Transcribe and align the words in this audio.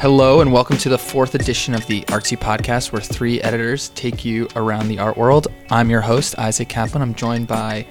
Hello, 0.00 0.40
and 0.40 0.50
welcome 0.50 0.78
to 0.78 0.88
the 0.88 0.96
fourth 0.96 1.34
edition 1.34 1.74
of 1.74 1.86
the 1.86 2.00
Artsy 2.04 2.34
Podcast, 2.34 2.90
where 2.90 3.02
three 3.02 3.38
editors 3.42 3.90
take 3.90 4.24
you 4.24 4.48
around 4.56 4.88
the 4.88 4.98
art 4.98 5.18
world. 5.18 5.48
I'm 5.70 5.90
your 5.90 6.00
host, 6.00 6.38
Isaac 6.38 6.70
Kaplan. 6.70 7.02
I'm 7.02 7.12
joined 7.14 7.46
by 7.46 7.86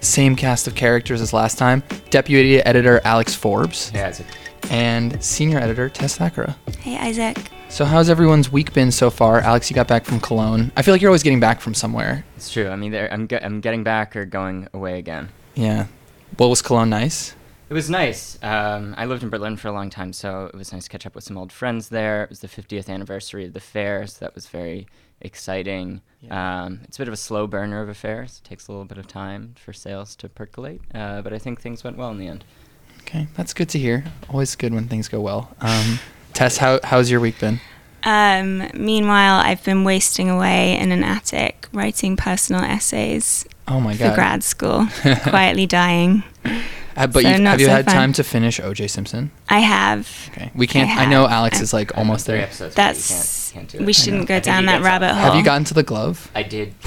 same 0.00 0.36
cast 0.36 0.66
of 0.66 0.74
characters 0.74 1.22
as 1.22 1.32
last 1.32 1.56
time 1.56 1.82
Deputy 2.10 2.60
Editor 2.60 3.00
Alex 3.04 3.34
Forbes 3.34 3.90
Yeah, 3.94 4.08
it's 4.08 4.20
a, 4.20 4.24
and 4.70 5.24
Senior 5.24 5.56
Editor 5.56 5.88
Tess 5.88 6.18
Thackara. 6.18 6.54
Hey, 6.80 6.98
Isaac. 6.98 7.50
So, 7.70 7.86
how's 7.86 8.10
everyone's 8.10 8.52
week 8.52 8.74
been 8.74 8.90
so 8.92 9.08
far? 9.08 9.40
Alex, 9.40 9.70
you 9.70 9.74
got 9.74 9.88
back 9.88 10.04
from 10.04 10.20
Cologne. 10.20 10.70
I 10.76 10.82
feel 10.82 10.92
like 10.92 11.00
you're 11.00 11.08
always 11.10 11.22
getting 11.22 11.40
back 11.40 11.62
from 11.62 11.72
somewhere. 11.72 12.26
it's 12.36 12.52
true. 12.52 12.68
I'm 12.68 12.84
either 12.84 13.10
I'm 13.10 13.26
ge- 13.26 13.42
I'm 13.42 13.62
getting 13.62 13.84
back 13.84 14.14
or 14.16 14.26
going 14.26 14.68
away 14.74 14.98
again. 14.98 15.30
Yeah. 15.54 15.86
What 16.36 16.48
was 16.48 16.60
Cologne 16.60 16.90
nice? 16.90 17.34
It 17.68 17.74
was 17.74 17.88
nice. 17.88 18.38
Um, 18.42 18.94
I 18.98 19.06
lived 19.06 19.22
in 19.22 19.30
Berlin 19.30 19.56
for 19.56 19.68
a 19.68 19.72
long 19.72 19.88
time, 19.88 20.12
so 20.12 20.46
it 20.46 20.54
was 20.54 20.72
nice 20.72 20.84
to 20.84 20.90
catch 20.90 21.06
up 21.06 21.14
with 21.14 21.24
some 21.24 21.38
old 21.38 21.50
friends 21.50 21.88
there. 21.88 22.24
It 22.24 22.28
was 22.30 22.40
the 22.40 22.48
50th 22.48 22.90
anniversary 22.90 23.46
of 23.46 23.54
the 23.54 23.60
fair, 23.60 24.06
so 24.06 24.18
that 24.24 24.34
was 24.34 24.46
very 24.46 24.86
exciting. 25.22 26.02
Um, 26.30 26.80
it's 26.84 26.98
a 26.98 27.00
bit 27.00 27.08
of 27.08 27.14
a 27.14 27.18
slow 27.18 27.46
burner 27.46 27.80
of 27.80 27.88
affairs. 27.88 28.40
It 28.44 28.46
takes 28.48 28.68
a 28.68 28.72
little 28.72 28.84
bit 28.84 28.98
of 28.98 29.06
time 29.06 29.54
for 29.58 29.72
sales 29.72 30.14
to 30.16 30.28
percolate, 30.28 30.82
uh, 30.94 31.22
but 31.22 31.32
I 31.32 31.38
think 31.38 31.60
things 31.60 31.82
went 31.82 31.96
well 31.96 32.10
in 32.10 32.18
the 32.18 32.26
end. 32.28 32.44
Okay, 33.00 33.28
that's 33.34 33.54
good 33.54 33.70
to 33.70 33.78
hear. 33.78 34.04
Always 34.28 34.54
good 34.56 34.74
when 34.74 34.86
things 34.88 35.08
go 35.08 35.20
well. 35.20 35.54
Um, 35.60 35.98
Tess, 36.34 36.58
how, 36.58 36.80
how's 36.84 37.10
your 37.10 37.20
week 37.20 37.38
been? 37.40 37.60
Um, 38.02 38.68
meanwhile, 38.74 39.40
I've 39.40 39.64
been 39.64 39.84
wasting 39.84 40.28
away 40.28 40.78
in 40.78 40.92
an 40.92 41.02
attic 41.02 41.68
writing 41.72 42.16
personal 42.16 42.62
essays 42.62 43.46
Oh 43.66 43.80
my 43.80 43.96
god! 43.96 44.10
for 44.10 44.14
grad 44.14 44.42
school, 44.42 44.86
quietly 45.22 45.66
dying. 45.66 46.22
Uh, 46.96 47.06
but 47.06 47.22
So 47.22 47.28
you've, 47.28 47.40
have 47.40 47.60
you 47.60 47.66
so 47.66 47.72
had 47.72 47.84
fun. 47.86 47.94
time 47.94 48.12
to 48.14 48.24
finish 48.24 48.60
OJ 48.60 48.88
Simpson? 48.90 49.30
I 49.48 49.58
have. 49.60 50.08
Okay. 50.32 50.50
We 50.54 50.66
can't. 50.66 50.90
I, 50.90 51.02
I 51.02 51.06
know. 51.06 51.26
Alex 51.26 51.58
I- 51.58 51.62
is 51.62 51.72
like 51.72 51.96
almost 51.96 52.26
there. 52.26 52.40
episodes, 52.40 52.74
That's. 52.74 53.50
can't, 53.52 53.68
can't 53.68 53.80
do 53.80 53.84
we 53.86 53.92
shouldn't 53.92 54.28
go 54.28 54.40
down 54.40 54.66
that 54.66 54.82
rabbit 54.82 55.08
hole. 55.12 55.16
Have 55.22 55.34
you 55.34 55.42
gotten 55.44 55.64
to 55.64 55.74
the 55.74 55.82
glove? 55.82 56.30
I 56.34 56.42
did. 56.42 56.74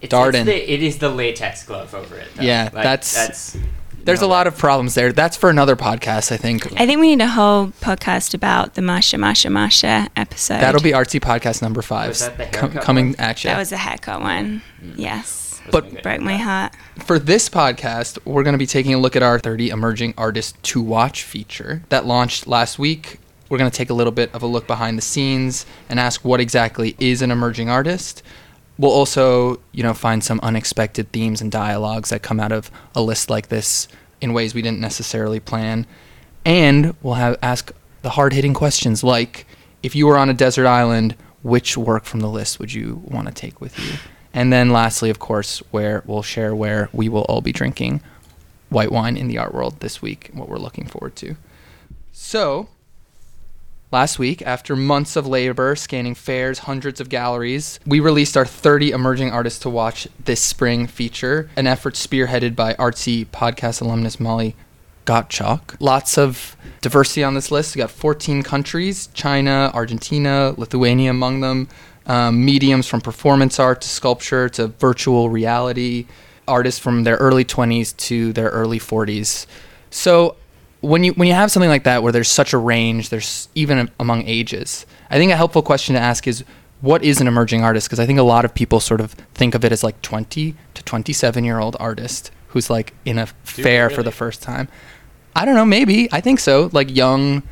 It's, 0.00 0.12
Darden. 0.12 0.34
It's 0.34 0.44
the, 0.46 0.72
it 0.72 0.82
is 0.82 0.98
the 0.98 1.08
latex 1.10 1.64
glove 1.64 1.94
over 1.94 2.16
it. 2.16 2.26
though. 2.34 2.42
Yeah, 2.42 2.70
Like, 2.72 2.82
that's- 2.82 3.14
that's. 3.14 3.56
There's 4.04 4.20
no 4.20 4.26
a 4.26 4.30
lot 4.30 4.48
of 4.48 4.58
problems 4.58 4.94
there. 4.96 5.12
That's 5.12 5.36
for 5.36 5.48
another 5.48 5.76
podcast, 5.76 6.32
I 6.32 6.36
think. 6.36 6.66
I 6.72 6.86
think 6.86 6.98
we 7.00 7.14
need 7.14 7.22
a 7.22 7.28
whole 7.28 7.68
podcast 7.80 8.34
about 8.34 8.74
the 8.74 8.82
Marcia 8.82 9.16
Marcia 9.16 9.48
Marcia 9.48 10.08
episode. 10.16 10.54
That'll 10.58 10.82
be 10.82 10.90
Artsy 10.90 11.20
podcast 11.20 11.62
number 11.62 11.82
five. 11.82 12.08
Was 12.08 12.18
that 12.18 12.36
the 12.36 12.46
com- 12.46 12.70
haircut 12.72 12.82
coming 12.82 13.06
one? 13.10 13.20
at 13.20 13.44
you. 13.44 13.50
That 13.50 13.58
was 13.58 13.70
a 13.70 13.76
haircut 13.76 14.20
one. 14.20 14.60
Mm. 14.82 14.94
Yes. 14.96 15.41
But- 15.70 15.84
Wasn't 15.84 15.94
good. 15.94 16.02
Broke 16.02 16.20
my 16.20 16.36
heart. 16.36 16.74
For 17.04 17.18
this 17.18 17.48
podcast, 17.48 18.18
we're 18.24 18.42
going 18.42 18.54
to 18.54 18.58
be 18.58 18.66
taking 18.66 18.94
a 18.94 18.98
look 18.98 19.16
at 19.16 19.22
our 19.22 19.38
30 19.38 19.70
emerging 19.70 20.14
artists 20.18 20.54
to 20.62 20.82
watch 20.82 21.22
feature 21.22 21.82
that 21.88 22.06
launched 22.06 22.46
last 22.46 22.78
week. 22.78 23.18
We're 23.48 23.58
going 23.58 23.70
to 23.70 23.76
take 23.76 23.90
a 23.90 23.94
little 23.94 24.12
bit 24.12 24.34
of 24.34 24.42
a 24.42 24.46
look 24.46 24.66
behind 24.66 24.96
the 24.96 25.02
scenes 25.02 25.66
and 25.88 26.00
ask 26.00 26.24
what 26.24 26.40
exactly 26.40 26.96
is 26.98 27.20
an 27.22 27.30
emerging 27.30 27.68
artist. 27.68 28.22
We'll 28.78 28.90
also, 28.90 29.60
you 29.72 29.82
know, 29.82 29.92
find 29.94 30.24
some 30.24 30.40
unexpected 30.42 31.12
themes 31.12 31.40
and 31.42 31.52
dialogues 31.52 32.08
that 32.08 32.22
come 32.22 32.40
out 32.40 32.50
of 32.52 32.70
a 32.94 33.02
list 33.02 33.28
like 33.28 33.48
this 33.48 33.88
in 34.22 34.32
ways 34.32 34.54
we 34.54 34.62
didn't 34.62 34.80
necessarily 34.80 35.38
plan. 35.38 35.86
And 36.44 36.94
we'll 37.02 37.14
have 37.14 37.36
ask 37.42 37.70
the 38.00 38.10
hard-hitting 38.10 38.54
questions 38.54 39.04
like 39.04 39.46
if 39.82 39.94
you 39.94 40.06
were 40.06 40.16
on 40.16 40.30
a 40.30 40.34
desert 40.34 40.66
island, 40.66 41.14
which 41.42 41.76
work 41.76 42.04
from 42.04 42.20
the 42.20 42.28
list 42.28 42.58
would 42.58 42.72
you 42.72 43.02
want 43.04 43.28
to 43.28 43.34
take 43.34 43.60
with 43.60 43.78
you? 43.78 43.98
And 44.34 44.52
then 44.52 44.70
lastly, 44.70 45.10
of 45.10 45.18
course, 45.18 45.58
where 45.70 46.02
we'll 46.06 46.22
share 46.22 46.54
where 46.54 46.88
we 46.92 47.08
will 47.08 47.22
all 47.22 47.40
be 47.40 47.52
drinking 47.52 48.00
white 48.72 48.90
wine 48.90 49.16
in 49.16 49.28
the 49.28 49.38
art 49.38 49.54
world 49.54 49.80
this 49.80 50.00
week, 50.00 50.30
and 50.30 50.38
what 50.38 50.48
we're 50.48 50.58
looking 50.58 50.86
forward 50.86 51.14
to. 51.16 51.36
So, 52.10 52.68
last 53.90 54.18
week, 54.18 54.42
after 54.42 54.74
months 54.74 55.14
of 55.14 55.26
labor 55.26 55.76
scanning 55.76 56.14
fairs, 56.14 56.60
hundreds 56.60 57.00
of 57.00 57.08
galleries, 57.08 57.78
we 57.86 58.00
released 58.00 58.36
our 58.36 58.46
30 58.46 58.90
emerging 58.90 59.30
artists 59.30 59.60
to 59.60 59.70
watch 59.70 60.08
this 60.24 60.40
spring 60.40 60.86
feature, 60.86 61.50
an 61.56 61.66
effort 61.66 61.94
spearheaded 61.94 62.56
by 62.56 62.74
artsy 62.74 63.26
podcast 63.26 63.80
alumnus 63.82 64.18
Molly 64.18 64.56
Gottschalk. 65.04 65.76
Lots 65.80 66.16
of 66.16 66.56
diversity 66.80 67.24
on 67.24 67.34
this 67.34 67.50
list. 67.50 67.74
We 67.74 67.80
got 67.80 67.90
14 67.90 68.42
countries 68.42 69.08
China, 69.08 69.70
Argentina, 69.74 70.54
Lithuania 70.56 71.10
among 71.10 71.40
them. 71.40 71.68
Um, 72.06 72.44
mediums 72.44 72.86
from 72.88 73.00
performance 73.00 73.60
art 73.60 73.80
to 73.82 73.88
sculpture 73.88 74.48
to 74.50 74.68
virtual 74.68 75.30
reality. 75.30 76.06
Artists 76.48 76.80
from 76.80 77.04
their 77.04 77.16
early 77.16 77.44
20s 77.44 77.96
to 78.08 78.32
their 78.32 78.48
early 78.48 78.80
40s. 78.80 79.46
So 79.90 80.36
when 80.80 81.04
you 81.04 81.12
when 81.12 81.28
you 81.28 81.34
have 81.34 81.50
something 81.50 81.70
like 81.70 81.84
that 81.84 82.02
where 82.02 82.12
there's 82.12 82.28
such 82.28 82.52
a 82.52 82.58
range, 82.58 83.08
there's 83.10 83.48
even 83.54 83.90
among 84.00 84.26
ages. 84.26 84.84
I 85.10 85.18
think 85.18 85.30
a 85.30 85.36
helpful 85.36 85.62
question 85.62 85.94
to 85.94 86.00
ask 86.00 86.26
is 86.26 86.44
what 86.80 87.04
is 87.04 87.20
an 87.20 87.28
emerging 87.28 87.62
artist? 87.62 87.86
Because 87.88 88.00
I 88.00 88.06
think 88.06 88.18
a 88.18 88.24
lot 88.24 88.44
of 88.44 88.54
people 88.54 88.80
sort 88.80 89.00
of 89.00 89.12
think 89.34 89.54
of 89.54 89.64
it 89.64 89.70
as 89.70 89.84
like 89.84 90.02
20 90.02 90.56
to 90.74 90.82
27 90.82 91.44
year 91.44 91.60
old 91.60 91.76
artist 91.78 92.32
who's 92.48 92.68
like 92.68 92.92
in 93.04 93.18
a 93.18 93.26
fair 93.26 93.88
for 93.88 94.02
the 94.02 94.10
first 94.10 94.42
time. 94.42 94.68
I 95.34 95.44
don't 95.44 95.54
know, 95.54 95.64
maybe. 95.64 96.08
I 96.12 96.20
think 96.20 96.40
so. 96.40 96.68
Like 96.72 96.94
young 96.94 97.42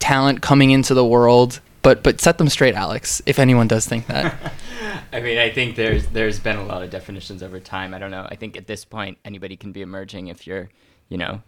talent 0.00 0.42
coming 0.42 0.70
into 0.70 0.92
the 0.92 1.04
world. 1.04 1.60
But 1.84 2.02
but 2.02 2.18
set 2.18 2.38
them 2.38 2.48
straight, 2.48 2.74
Alex, 2.74 3.20
if 3.26 3.38
anyone 3.38 3.68
does 3.68 3.86
think 3.86 4.06
that. 4.06 4.52
I 5.12 5.20
mean, 5.20 5.36
I 5.36 5.50
think 5.50 5.76
there's 5.76 6.06
there's 6.06 6.40
been 6.40 6.56
a 6.56 6.64
lot 6.64 6.82
of 6.82 6.88
definitions 6.88 7.42
over 7.42 7.60
time. 7.60 7.92
I 7.92 7.98
don't 7.98 8.10
know. 8.10 8.26
I 8.28 8.36
think 8.36 8.56
at 8.56 8.66
this 8.66 8.86
point 8.86 9.18
anybody 9.22 9.54
can 9.54 9.70
be 9.70 9.82
emerging 9.82 10.28
if 10.28 10.46
you're, 10.46 10.70
you 11.10 11.18
know, 11.18 11.42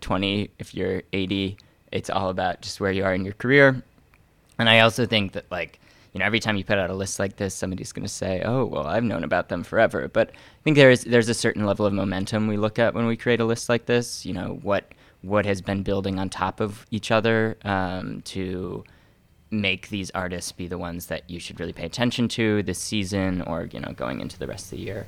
20, 0.00 0.50
if 0.58 0.74
you're 0.74 1.04
80. 1.12 1.56
It's 1.92 2.10
all 2.10 2.30
about 2.30 2.62
just 2.62 2.80
where 2.80 2.90
you 2.90 3.04
are 3.04 3.14
in 3.14 3.24
your 3.24 3.34
career. 3.34 3.80
And 4.58 4.68
I 4.68 4.80
also 4.80 5.06
think 5.06 5.32
that 5.32 5.48
like, 5.52 5.78
you 6.12 6.18
know, 6.18 6.26
every 6.26 6.40
time 6.40 6.56
you 6.56 6.64
put 6.64 6.78
out 6.78 6.90
a 6.90 6.94
list 6.94 7.20
like 7.20 7.36
this, 7.36 7.54
somebody's 7.54 7.92
going 7.92 8.04
to 8.04 8.12
say, 8.12 8.42
"Oh, 8.44 8.64
well, 8.64 8.88
I've 8.88 9.04
known 9.04 9.22
about 9.22 9.50
them 9.50 9.62
forever." 9.62 10.08
But 10.08 10.30
I 10.30 10.62
think 10.64 10.76
there 10.76 10.90
is 10.90 11.04
there's 11.04 11.28
a 11.28 11.34
certain 11.34 11.64
level 11.64 11.86
of 11.86 11.92
momentum 11.92 12.48
we 12.48 12.56
look 12.56 12.80
at 12.80 12.92
when 12.92 13.06
we 13.06 13.16
create 13.16 13.38
a 13.38 13.44
list 13.44 13.68
like 13.68 13.86
this. 13.86 14.26
You 14.26 14.32
know, 14.32 14.58
what 14.62 14.90
what 15.22 15.46
has 15.46 15.62
been 15.62 15.84
building 15.84 16.18
on 16.18 16.28
top 16.28 16.58
of 16.60 16.86
each 16.90 17.12
other 17.12 17.56
um, 17.64 18.20
to 18.22 18.84
make 19.50 19.88
these 19.88 20.10
artists 20.12 20.52
be 20.52 20.66
the 20.66 20.78
ones 20.78 21.06
that 21.06 21.28
you 21.30 21.38
should 21.38 21.60
really 21.60 21.72
pay 21.72 21.84
attention 21.86 22.28
to 22.28 22.62
this 22.64 22.78
season 22.78 23.42
or 23.42 23.68
you 23.72 23.80
know 23.80 23.92
going 23.96 24.20
into 24.20 24.38
the 24.38 24.46
rest 24.46 24.66
of 24.66 24.70
the 24.78 24.84
year 24.84 25.06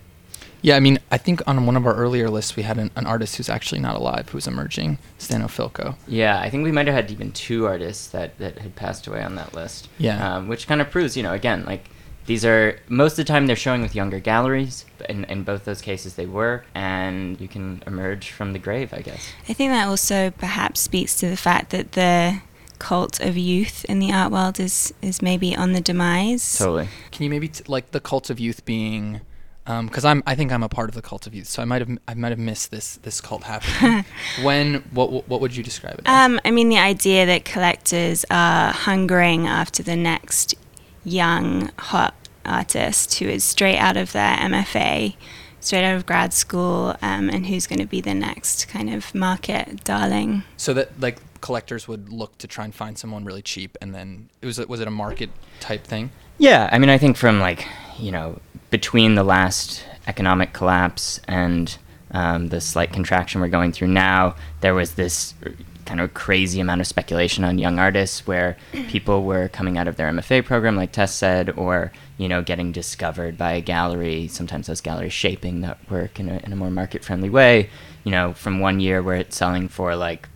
Yeah, 0.63 0.77
I 0.77 0.81
mean, 0.81 0.99
I 1.11 1.19
think 1.19 1.43
on 1.47 1.67
one 1.67 1.77
of 1.77 1.85
our 1.87 1.95
earlier 1.95 2.29
lists 2.31 2.57
we 2.57 2.63
had 2.63 2.79
an, 2.79 2.91
an 2.97 3.07
artist 3.07 3.37
who's 3.37 3.49
actually 3.49 3.81
not 3.81 3.97
alive 3.97 4.29
who's 4.29 4.47
emerging, 4.47 4.99
Stano 5.19 5.47
Filko. 5.49 5.97
yeah 6.07 6.39
i 6.41 6.49
think 6.51 6.63
we 6.65 6.73
might 6.73 6.87
have 6.87 6.95
had 6.97 7.11
even 7.11 7.33
two 7.33 7.67
artists 7.67 8.09
that 8.09 8.39
that 8.39 8.59
had 8.59 8.77
passed 8.77 9.07
away 9.07 9.23
on 9.23 9.35
that 9.37 9.53
list 9.55 9.89
Yeah. 9.99 10.37
um, 10.37 10.49
which 10.49 10.67
kind 10.69 10.81
of 10.81 10.91
proves 10.91 11.17
you 11.17 11.23
know 11.23 11.33
again 11.33 11.65
like 11.67 11.85
these 12.27 12.45
are 12.45 12.81
most 12.89 13.13
of 13.13 13.19
the 13.19 13.25
time 13.33 13.47
they're 13.47 13.55
showing 13.55 13.83
with 13.83 13.95
younger 13.95 14.19
galleries 14.19 14.85
in, 15.09 15.25
in 15.27 15.45
both 15.45 15.65
those 15.65 15.81
cases 15.81 16.15
they 16.15 16.27
were 16.27 16.65
and 16.75 17.41
you 17.41 17.47
can 17.49 17.83
emerge 17.87 18.31
from 18.31 18.53
the 18.53 18.59
grave 18.59 18.93
i 18.93 19.01
guess 19.01 19.29
I 19.49 19.53
think 19.55 19.71
that 19.73 19.87
also 19.89 20.31
perhaps 20.33 20.81
speaks 20.81 21.15
to 21.21 21.29
the 21.29 21.37
fact 21.37 21.71
that 21.71 21.93
the 21.93 22.41
cult 22.79 23.21
of 23.21 23.37
youth 23.37 23.85
in 23.87 23.99
the 23.99 24.13
art 24.13 24.33
world 24.33 24.61
is, 24.61 24.93
is 25.03 25.23
maybe 25.23 25.55
on 25.57 25.73
the 25.73 25.81
demise. 25.81 26.59
totally 26.59 26.89
Can 27.13 27.25
you 27.25 27.31
maybe 27.31 27.49
t- 27.49 27.65
like 27.67 27.91
the 27.91 28.01
cult 28.01 28.31
of 28.31 28.41
youth 28.41 28.65
being? 28.65 29.21
Because 29.65 30.05
I'm, 30.05 30.23
I 30.29 30.37
think 30.37 30.53
I'm 30.53 30.63
a 30.63 30.69
part 30.69 30.89
of 30.89 30.95
the 30.95 31.03
cult 31.03 31.27
of 31.27 31.35
youth, 31.35 31.49
so 31.49 31.61
I 31.61 31.65
might 31.65 31.81
have, 31.81 31.99
I 32.07 32.15
might 32.15 32.29
have 32.29 32.39
missed 32.39 32.71
this, 32.71 32.99
this 32.99 33.21
cult 33.21 33.43
happening. 33.43 34.05
when, 34.43 34.75
what, 34.93 35.11
what 35.11 35.29
what 35.29 35.41
would 35.41 35.57
you 35.57 35.65
describe 35.65 35.95
it 35.95 36.03
as? 36.07 36.31
Um, 36.31 36.41
I 36.45 36.53
mean, 36.53 36.69
the 36.69 36.79
idea 36.79 37.27
that 37.27 37.45
collectors 37.45 38.25
are 38.31 38.71
hungering 38.73 39.49
after 39.49 39.83
the 39.83 39.97
next 39.97 40.55
young, 41.05 41.71
hot 41.79 42.15
artist 42.45 43.19
who 43.19 43.27
is 43.27 43.43
straight 43.43 43.79
out 43.79 43.97
of 43.97 44.13
their 44.13 44.37
MFA, 44.37 45.17
straight 45.61 45.85
out 45.85 45.97
of 45.97 46.07
grad 46.07 46.33
school, 46.33 46.95
um, 47.03 47.29
and 47.29 47.47
who's 47.47 47.67
going 47.67 47.81
to 47.81 47.87
be 47.87 48.01
the 48.01 48.15
next 48.15 48.69
kind 48.69 48.93
of 48.93 49.15
market 49.15 49.83
darling. 49.85 50.45
so 50.57 50.73
that 50.75 50.99
like 51.01 51.19
collectors 51.41 51.89
would 51.89 52.13
look 52.13 52.39
to 52.39 52.47
try 52.47 52.65
and 52.65 52.75
find 52.75 52.99
someone 52.99 53.25
really 53.25 53.43
cheap, 53.43 53.77
and 53.81 53.95
then 53.95 54.29
it 54.43 54.47
was, 54.47 54.59
was 54.67 54.81
it 54.81 54.89
a 54.89 54.91
market 54.93 55.31
type 55.61 55.85
thing? 55.85 56.11
Yeah, 56.39 56.69
I 56.73 56.79
mean, 56.79 56.91
I 56.91 56.99
think 56.99 57.17
from 57.17 57.41
like 57.41 57.67
you 57.99 58.13
know 58.13 58.41
between 58.71 59.15
the 59.15 59.25
last 59.25 59.85
economic 60.07 60.53
collapse 60.53 61.21
and 61.27 61.77
um, 62.11 62.49
the 62.49 62.61
slight 62.61 62.93
contraction 62.93 63.41
we're 63.41 63.49
going 63.49 63.73
through 63.73 63.89
now, 63.89 64.37
there 64.61 64.75
was 64.75 64.95
this 64.95 65.35
kind 65.87 66.01
of 66.01 66.13
crazy 66.15 66.61
amount 66.61 66.81
of 66.81 66.87
speculation 66.87 67.45
on 67.45 67.59
young 67.59 67.79
artists 67.79 68.27
where 68.27 68.57
people 68.89 69.25
were 69.25 69.49
coming 69.49 69.79
out 69.79 69.89
of 69.89 69.97
their 69.97 70.11
MFA 70.11 70.45
program, 70.45 70.77
like 70.77 70.93
Tess 70.93 71.15
said, 71.15 71.51
or 71.51 71.93
you 72.19 72.29
know 72.29 72.43
getting 72.43 72.73
discovered 72.73 73.39
by 73.39 73.53
a 73.53 73.61
gallery. 73.61 74.29
Sometimes 74.29 74.67
those 74.67 74.81
galleries 74.81 75.13
shaping 75.13 75.63
that 75.63 75.79
work 75.91 76.21
in 76.21 76.29
a, 76.29 76.39
in 76.39 76.53
a 76.53 76.57
more 76.57 76.71
market 76.71 77.05
friendly 77.05 77.31
way. 77.31 77.71
You 78.05 78.13
know, 78.13 78.35
from 78.35 78.61
one 78.61 78.81
year 78.81 79.03
where 79.03 79.17
it's 79.17 79.37
selling 79.37 79.69
for 79.69 79.97
like 79.97 80.29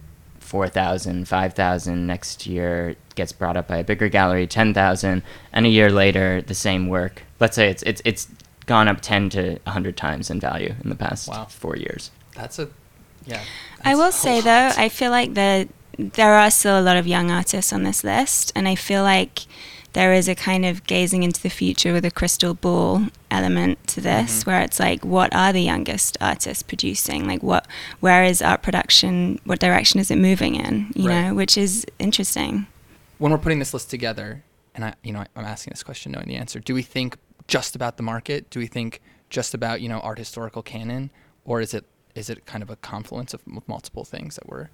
4,000, 0.51 1.29
5,000. 1.29 2.07
Next 2.09 2.45
year 2.45 2.97
gets 3.15 3.31
brought 3.33 3.57
up 3.57 3.69
by 3.69 3.77
a 3.79 3.85
bigger 3.85 4.09
gallery, 4.09 4.49
10,000. 4.49 5.23
And 5.53 5.67
a 5.67 5.69
year 5.69 5.91
later, 5.91 6.43
the 6.43 6.55
same 6.55 6.89
work. 6.89 7.23
Let's 7.39 7.55
say 7.55 7.71
it's 7.71 7.83
it's 7.85 8.03
it's 8.05 8.27
gone 8.67 8.89
up 8.89 9.01
10 9.01 9.31
to 9.31 9.43
100 9.63 9.97
times 9.97 10.29
in 10.29 10.41
value 10.41 10.75
in 10.83 10.91
the 10.91 10.97
past 10.97 11.29
Wow. 11.29 11.45
four 11.49 11.77
years. 11.77 12.11
That's 12.35 12.59
a, 12.59 12.69
yeah. 13.27 13.43
I 13.85 13.95
will 13.95 14.11
say 14.13 14.37
lot. 14.37 14.45
though, 14.45 14.83
I 14.85 14.89
feel 14.89 15.11
like 15.13 15.35
the 15.35 15.69
there 15.99 16.35
are 16.35 16.51
still 16.51 16.81
a 16.81 16.83
lot 16.83 16.97
of 16.97 17.07
young 17.07 17.31
artists 17.31 17.73
on 17.73 17.85
this 17.85 18.03
list, 18.03 18.51
and 18.57 18.67
I 18.67 18.75
feel 18.75 19.03
like 19.05 19.41
there 19.93 20.13
is 20.13 20.29
a 20.29 20.35
kind 20.35 20.65
of 20.65 20.85
gazing 20.85 21.23
into 21.23 21.43
the 21.43 21.51
future 21.51 21.93
with 21.93 22.05
a 22.05 22.11
crystal 22.11 22.55
ball 22.55 23.07
element 23.31 23.85
to 23.89 24.01
this 24.01 24.41
Mm-hmm. 24.41 24.51
where 24.51 24.61
it's 24.63 24.79
like 24.81 25.05
what 25.05 25.35
are 25.35 25.53
the 25.53 25.63
youngest 25.63 26.17
artists 26.21 26.63
producing 26.63 27.27
like 27.27 27.43
what 27.43 27.67
where 28.01 28.25
is 28.25 28.41
art 28.43 28.63
production 28.63 29.41
what 29.45 29.59
direction 29.61 30.01
is 30.01 30.11
it 30.11 30.17
moving 30.19 30.55
in 30.55 30.93
you 30.95 31.09
Right. 31.09 31.29
know 31.29 31.35
which 31.35 31.57
is 31.59 31.85
interesting 31.99 32.67
when 33.19 33.33
we're 33.33 33.39
putting 33.39 33.59
this 33.59 33.75
list 33.75 33.91
together, 33.91 34.43
and 34.75 34.83
I, 34.83 34.95
you 35.03 35.13
know, 35.13 35.23
I'm 35.37 35.45
asking 35.45 35.73
this 35.73 35.83
question 35.83 36.13
knowing 36.13 36.27
the 36.27 36.37
answer. 36.37 36.59
Do 36.59 36.73
we 36.73 36.81
think 36.83 37.19
just 37.49 37.77
about 37.77 37.99
the 37.99 38.03
market? 38.03 38.49
Do 38.49 38.59
we 38.61 38.67
think 38.67 39.03
just 39.29 39.53
about 39.53 39.83
you 39.83 39.91
know 39.91 40.01
art 40.01 40.17
historical 40.19 40.63
canon, 40.63 41.11
or 41.45 41.61
is 41.61 41.75
it 41.75 41.85
is 42.15 42.31
it 42.31 42.47
kind 42.47 42.63
of 42.63 42.71
a 42.71 42.77
confluence 42.77 43.35
of 43.35 43.43
multiple 43.69 44.05
things 44.07 44.37
that 44.37 44.49
we're 44.49 44.69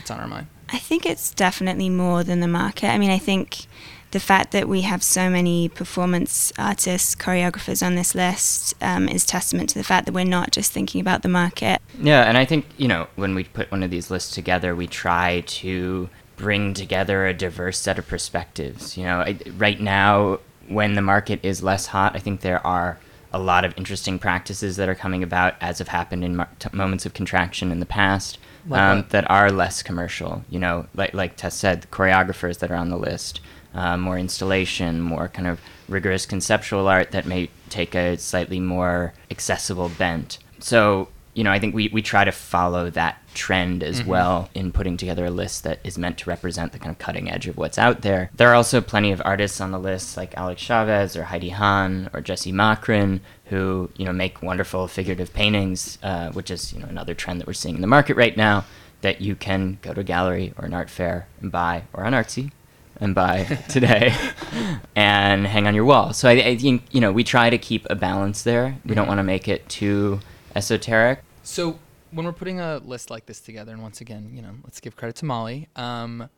it's 0.00 0.10
on 0.10 0.20
our 0.20 0.28
mind? 0.28 0.46
I 0.68 0.78
think 0.78 1.04
it's 1.04 1.32
definitely 1.32 1.90
more 1.90 2.24
than 2.24 2.40
the 2.40 2.48
market. 2.48 2.88
I 2.88 2.98
mean, 2.98 3.10
I 3.10 3.18
think 3.18 3.66
the 4.12 4.20
fact 4.20 4.52
that 4.52 4.68
we 4.68 4.82
have 4.82 5.02
so 5.02 5.28
many 5.28 5.68
performance 5.68 6.52
artists, 6.58 7.14
choreographers 7.14 7.84
on 7.84 7.94
this 7.94 8.14
list 8.14 8.74
um, 8.82 9.08
is 9.08 9.24
testament 9.24 9.70
to 9.70 9.78
the 9.78 9.84
fact 9.84 10.06
that 10.06 10.12
we're 10.12 10.24
not 10.24 10.50
just 10.50 10.72
thinking 10.72 11.00
about 11.00 11.22
the 11.22 11.28
market. 11.28 11.80
Yeah, 12.00 12.22
and 12.24 12.36
I 12.36 12.44
think, 12.44 12.66
you 12.76 12.88
know, 12.88 13.06
when 13.16 13.34
we 13.34 13.44
put 13.44 13.70
one 13.70 13.82
of 13.82 13.90
these 13.90 14.10
lists 14.10 14.34
together, 14.34 14.74
we 14.74 14.86
try 14.86 15.40
to 15.40 16.08
bring 16.36 16.74
together 16.74 17.26
a 17.26 17.34
diverse 17.34 17.78
set 17.78 17.98
of 17.98 18.06
perspectives. 18.06 18.96
You 18.96 19.04
know, 19.04 19.20
I, 19.20 19.38
right 19.56 19.80
now, 19.80 20.40
when 20.68 20.94
the 20.94 21.02
market 21.02 21.40
is 21.42 21.62
less 21.62 21.86
hot, 21.86 22.14
I 22.14 22.18
think 22.18 22.40
there 22.40 22.64
are 22.66 22.98
a 23.32 23.38
lot 23.38 23.64
of 23.64 23.72
interesting 23.78 24.18
practices 24.18 24.76
that 24.76 24.88
are 24.88 24.94
coming 24.94 25.22
about, 25.22 25.54
as 25.60 25.78
have 25.78 25.88
happened 25.88 26.22
in 26.22 26.36
mar- 26.36 26.50
t- 26.58 26.68
moments 26.72 27.06
of 27.06 27.14
contraction 27.14 27.72
in 27.72 27.80
the 27.80 27.86
past, 27.86 28.38
Like 28.66 28.80
um, 28.80 29.04
that 29.10 29.30
are 29.30 29.50
less 29.50 29.82
commercial. 29.82 30.44
You 30.48 30.58
know, 30.58 30.86
like 30.94 31.14
like 31.14 31.36
Tess 31.36 31.56
said, 31.56 31.82
the 31.82 31.86
choreographers 31.88 32.58
that 32.58 32.70
are 32.70 32.76
on 32.76 32.90
the 32.90 32.96
list, 32.96 33.40
uh, 33.74 33.96
more 33.96 34.18
installation, 34.18 35.00
more 35.00 35.28
kind 35.28 35.48
of 35.48 35.60
rigorous 35.88 36.26
conceptual 36.26 36.88
art 36.88 37.10
that 37.10 37.26
may 37.26 37.50
take 37.68 37.94
a 37.94 38.16
slightly 38.18 38.60
more 38.60 39.14
accessible 39.30 39.88
bent. 39.88 40.38
So, 40.58 41.08
you 41.34 41.44
know, 41.44 41.50
I 41.50 41.58
think 41.58 41.74
we, 41.74 41.88
we 41.88 42.02
try 42.02 42.24
to 42.24 42.32
follow 42.32 42.90
that 42.90 43.18
trend 43.34 43.82
as 43.82 44.04
well 44.04 44.50
in 44.54 44.70
putting 44.70 44.98
together 44.98 45.24
a 45.24 45.30
list 45.30 45.64
that 45.64 45.80
is 45.82 45.96
meant 45.96 46.18
to 46.18 46.28
represent 46.28 46.72
the 46.72 46.78
kind 46.78 46.90
of 46.90 46.98
cutting 46.98 47.30
edge 47.30 47.46
of 47.46 47.56
what's 47.56 47.78
out 47.78 48.02
there. 48.02 48.30
There 48.34 48.50
are 48.50 48.54
also 48.54 48.82
plenty 48.82 49.12
of 49.12 49.22
artists 49.24 49.60
on 49.60 49.70
the 49.70 49.78
list 49.78 50.16
like 50.16 50.36
Alex 50.36 50.60
Chavez 50.60 51.16
or 51.16 51.24
Heidi 51.24 51.48
Hahn 51.48 52.10
or 52.12 52.20
Jesse 52.20 52.52
Mockrin 52.52 53.20
who, 53.46 53.90
you 53.96 54.04
know, 54.04 54.12
make 54.12 54.42
wonderful 54.42 54.88
figurative 54.88 55.32
paintings, 55.32 55.98
uh, 56.02 56.30
which 56.32 56.50
is, 56.50 56.72
you 56.72 56.80
know, 56.80 56.86
another 56.86 57.14
trend 57.14 57.40
that 57.40 57.46
we're 57.46 57.52
seeing 57.54 57.76
in 57.76 57.80
the 57.80 57.86
market 57.86 58.16
right 58.16 58.36
now 58.36 58.64
that 59.00 59.20
you 59.20 59.34
can 59.34 59.78
go 59.82 59.92
to 59.94 60.00
a 60.00 60.04
gallery 60.04 60.52
or 60.58 60.64
an 60.64 60.74
art 60.74 60.90
fair 60.90 61.26
and 61.40 61.50
buy 61.50 61.82
or 61.92 62.04
on 62.04 62.12
Artsy 62.12 62.52
and 63.00 63.14
buy 63.14 63.44
today 63.68 64.14
and 64.94 65.46
hang 65.46 65.66
on 65.66 65.74
your 65.74 65.84
wall. 65.84 66.12
So 66.12 66.28
I, 66.28 66.32
I 66.32 66.56
think, 66.56 66.84
you 66.92 67.00
know, 67.00 67.10
we 67.10 67.24
try 67.24 67.50
to 67.50 67.58
keep 67.58 67.86
a 67.90 67.94
balance 67.94 68.42
there. 68.42 68.76
We 68.84 68.94
don't 68.94 69.08
want 69.08 69.18
to 69.18 69.24
make 69.24 69.48
it 69.48 69.68
too 69.68 70.20
esoteric. 70.54 71.22
So 71.42 71.78
when 72.10 72.26
we're 72.26 72.32
putting 72.32 72.60
a 72.60 72.78
list 72.78 73.10
like 73.10 73.26
this 73.26 73.40
together, 73.40 73.72
and 73.72 73.82
once 73.82 74.00
again, 74.00 74.32
you 74.34 74.42
know, 74.42 74.54
let's 74.64 74.80
give 74.80 74.96
credit 74.96 75.16
to 75.16 75.24
Molly. 75.24 75.68
Um, 75.76 76.28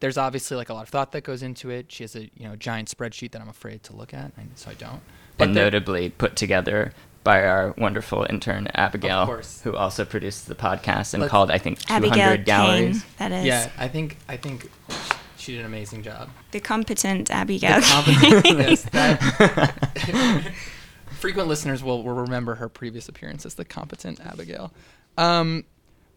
there's 0.00 0.18
obviously 0.18 0.56
like 0.56 0.68
a 0.68 0.74
lot 0.74 0.82
of 0.82 0.88
thought 0.88 1.12
that 1.12 1.22
goes 1.22 1.42
into 1.42 1.70
it. 1.70 1.90
She 1.92 2.02
has 2.02 2.16
a 2.16 2.22
you 2.36 2.48
know 2.48 2.56
giant 2.56 2.88
spreadsheet 2.90 3.30
that 3.32 3.40
I'm 3.40 3.48
afraid 3.48 3.82
to 3.84 3.94
look 3.96 4.12
at, 4.12 4.32
and 4.36 4.50
so 4.56 4.70
I 4.70 4.74
don't. 4.74 5.00
and 5.38 5.54
notably 5.54 6.10
put 6.10 6.34
together 6.36 6.92
by 7.24 7.44
our 7.44 7.72
wonderful 7.78 8.26
intern 8.28 8.66
Abigail, 8.74 9.26
course. 9.26 9.60
who 9.62 9.76
also 9.76 10.04
produced 10.04 10.48
the 10.48 10.56
podcast 10.56 11.14
and 11.14 11.20
Let's- 11.20 11.30
called 11.30 11.52
I 11.52 11.58
think 11.58 11.78
200 11.78 12.08
Abigail 12.08 12.44
galleries. 12.44 13.02
Kane, 13.02 13.12
that 13.18 13.32
is 13.32 13.44
yeah, 13.46 13.70
I 13.78 13.86
think 13.86 14.16
I 14.28 14.36
think 14.36 14.68
she 15.36 15.52
did 15.52 15.60
an 15.60 15.66
amazing 15.66 16.02
job. 16.02 16.30
the 16.50 16.58
competent 16.58 17.30
Abigail. 17.30 17.76
The 17.80 17.86
competent- 17.86 18.58
yes, 18.58 18.82
that- 18.90 20.52
frequent 21.22 21.48
listeners 21.48 21.84
will, 21.84 22.02
will 22.02 22.14
remember 22.14 22.56
her 22.56 22.68
previous 22.68 23.08
appearance 23.08 23.46
as 23.46 23.54
the 23.54 23.64
competent 23.64 24.20
Abigail. 24.20 24.74
Um, 25.16 25.64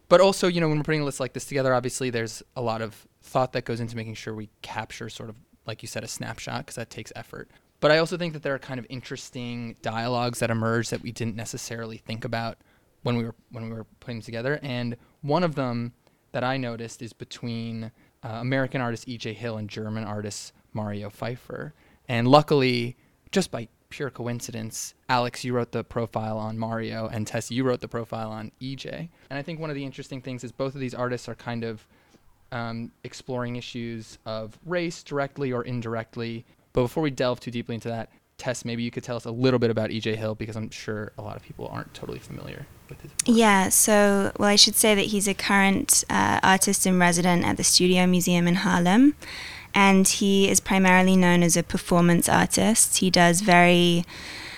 but 0.08 0.20
also, 0.20 0.48
you 0.48 0.60
know, 0.60 0.68
when 0.68 0.78
we're 0.78 0.84
putting 0.84 1.00
a 1.00 1.04
list 1.04 1.20
like 1.20 1.32
this 1.32 1.44
together, 1.44 1.72
obviously 1.72 2.10
there's 2.10 2.42
a 2.56 2.60
lot 2.60 2.82
of 2.82 3.06
thought 3.22 3.52
that 3.52 3.64
goes 3.64 3.78
into 3.78 3.94
making 3.94 4.14
sure 4.14 4.34
we 4.34 4.48
capture 4.62 5.08
sort 5.08 5.28
of, 5.28 5.36
like 5.64 5.80
you 5.80 5.86
said, 5.86 6.02
a 6.02 6.08
snapshot 6.08 6.66
because 6.66 6.74
that 6.74 6.90
takes 6.90 7.12
effort. 7.14 7.48
But 7.78 7.92
I 7.92 7.98
also 7.98 8.16
think 8.16 8.32
that 8.32 8.42
there 8.42 8.54
are 8.54 8.58
kind 8.58 8.80
of 8.80 8.86
interesting 8.88 9.76
dialogues 9.80 10.40
that 10.40 10.50
emerge 10.50 10.90
that 10.90 11.02
we 11.02 11.12
didn't 11.12 11.36
necessarily 11.36 11.98
think 11.98 12.24
about 12.24 12.58
when 13.04 13.16
we 13.16 13.24
were 13.24 13.34
when 13.52 13.68
we 13.68 13.76
were 13.76 13.86
putting 14.00 14.22
together. 14.22 14.58
And 14.60 14.96
one 15.22 15.44
of 15.44 15.54
them 15.54 15.92
that 16.32 16.42
I 16.42 16.56
noticed 16.56 17.00
is 17.00 17.12
between 17.12 17.92
uh, 18.24 18.28
American 18.28 18.80
artist 18.80 19.08
E.J. 19.08 19.34
Hill 19.34 19.56
and 19.56 19.70
German 19.70 20.02
artist 20.02 20.52
Mario 20.72 21.10
Pfeifer. 21.10 21.72
And 22.08 22.26
luckily, 22.26 22.96
just 23.30 23.52
by 23.52 23.68
pure 23.96 24.10
coincidence, 24.10 24.92
Alex, 25.08 25.42
you 25.42 25.54
wrote 25.54 25.72
the 25.72 25.82
profile 25.82 26.36
on 26.36 26.58
Mario, 26.58 27.08
and 27.08 27.26
Tess, 27.26 27.50
you 27.50 27.64
wrote 27.64 27.80
the 27.80 27.88
profile 27.88 28.30
on 28.30 28.52
EJ. 28.60 29.08
And 29.30 29.38
I 29.38 29.40
think 29.40 29.58
one 29.58 29.70
of 29.70 29.76
the 29.76 29.84
interesting 29.84 30.20
things 30.20 30.44
is 30.44 30.52
both 30.52 30.74
of 30.74 30.82
these 30.82 30.92
artists 30.92 31.30
are 31.30 31.34
kind 31.34 31.64
of 31.64 31.86
um, 32.52 32.92
exploring 33.04 33.56
issues 33.56 34.18
of 34.26 34.58
race 34.66 35.02
directly 35.02 35.50
or 35.50 35.62
indirectly. 35.62 36.44
But 36.74 36.82
before 36.82 37.02
we 37.02 37.10
delve 37.10 37.40
too 37.40 37.50
deeply 37.50 37.74
into 37.74 37.88
that, 37.88 38.10
Tess, 38.36 38.66
maybe 38.66 38.82
you 38.82 38.90
could 38.90 39.02
tell 39.02 39.16
us 39.16 39.24
a 39.24 39.30
little 39.30 39.58
bit 39.58 39.70
about 39.70 39.88
EJ 39.88 40.16
Hill 40.16 40.34
because 40.34 40.56
I'm 40.56 40.68
sure 40.68 41.12
a 41.16 41.22
lot 41.22 41.36
of 41.36 41.42
people 41.42 41.66
aren't 41.68 41.94
totally 41.94 42.18
familiar 42.18 42.66
with 42.90 43.00
his 43.00 43.12
work. 43.12 43.20
Yeah, 43.24 43.70
so, 43.70 44.30
well, 44.38 44.50
I 44.50 44.56
should 44.56 44.76
say 44.76 44.94
that 44.94 45.06
he's 45.06 45.26
a 45.26 45.32
current 45.32 46.04
uh, 46.10 46.40
artist 46.42 46.86
in 46.86 46.98
resident 46.98 47.46
at 47.46 47.56
the 47.56 47.64
Studio 47.64 48.06
Museum 48.06 48.46
in 48.46 48.56
Harlem. 48.56 49.14
And 49.76 50.08
he 50.08 50.48
is 50.48 50.58
primarily 50.58 51.16
known 51.16 51.42
as 51.42 51.54
a 51.54 51.62
performance 51.62 52.30
artist. 52.30 52.96
He 52.96 53.10
does 53.10 53.42
very 53.42 54.06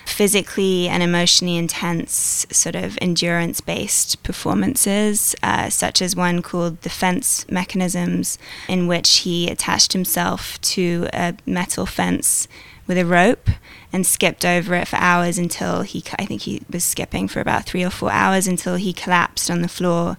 physically 0.07 0.89
and 0.89 1.03
emotionally 1.03 1.57
intense, 1.57 2.47
sort 2.53 2.77
of 2.77 2.97
endurance 3.03 3.61
based 3.61 4.23
performances, 4.23 5.35
uh, 5.43 5.71
such 5.71 6.01
as 6.01 6.15
one 6.15 6.41
called 6.41 6.83
The 6.83 6.89
Fence 6.89 7.45
Mechanisms, 7.51 8.39
in 8.69 8.87
which 8.87 9.19
he 9.19 9.51
attached 9.51 9.93
himself 9.93 10.61
to 10.61 11.09
a 11.13 11.35
metal 11.45 11.85
fence 11.85 12.47
with 12.87 12.97
a 12.97 13.05
rope 13.05 13.51
and 13.93 14.07
skipped 14.07 14.45
over 14.45 14.75
it 14.77 14.89
for 14.89 14.97
hours 14.97 15.37
until 15.37 15.83
he, 15.83 16.03
I 16.17 16.27
think 16.27 16.43
he 16.43 16.63
was 16.71 16.85
skipping 16.85 17.27
for 17.27 17.41
about 17.41 17.65
three 17.65 17.85
or 17.85 17.91
four 17.91 18.11
hours 18.11 18.47
until 18.47 18.77
he 18.77 18.93
collapsed 18.93 19.51
on 19.51 19.63
the 19.63 19.69
floor. 19.69 20.17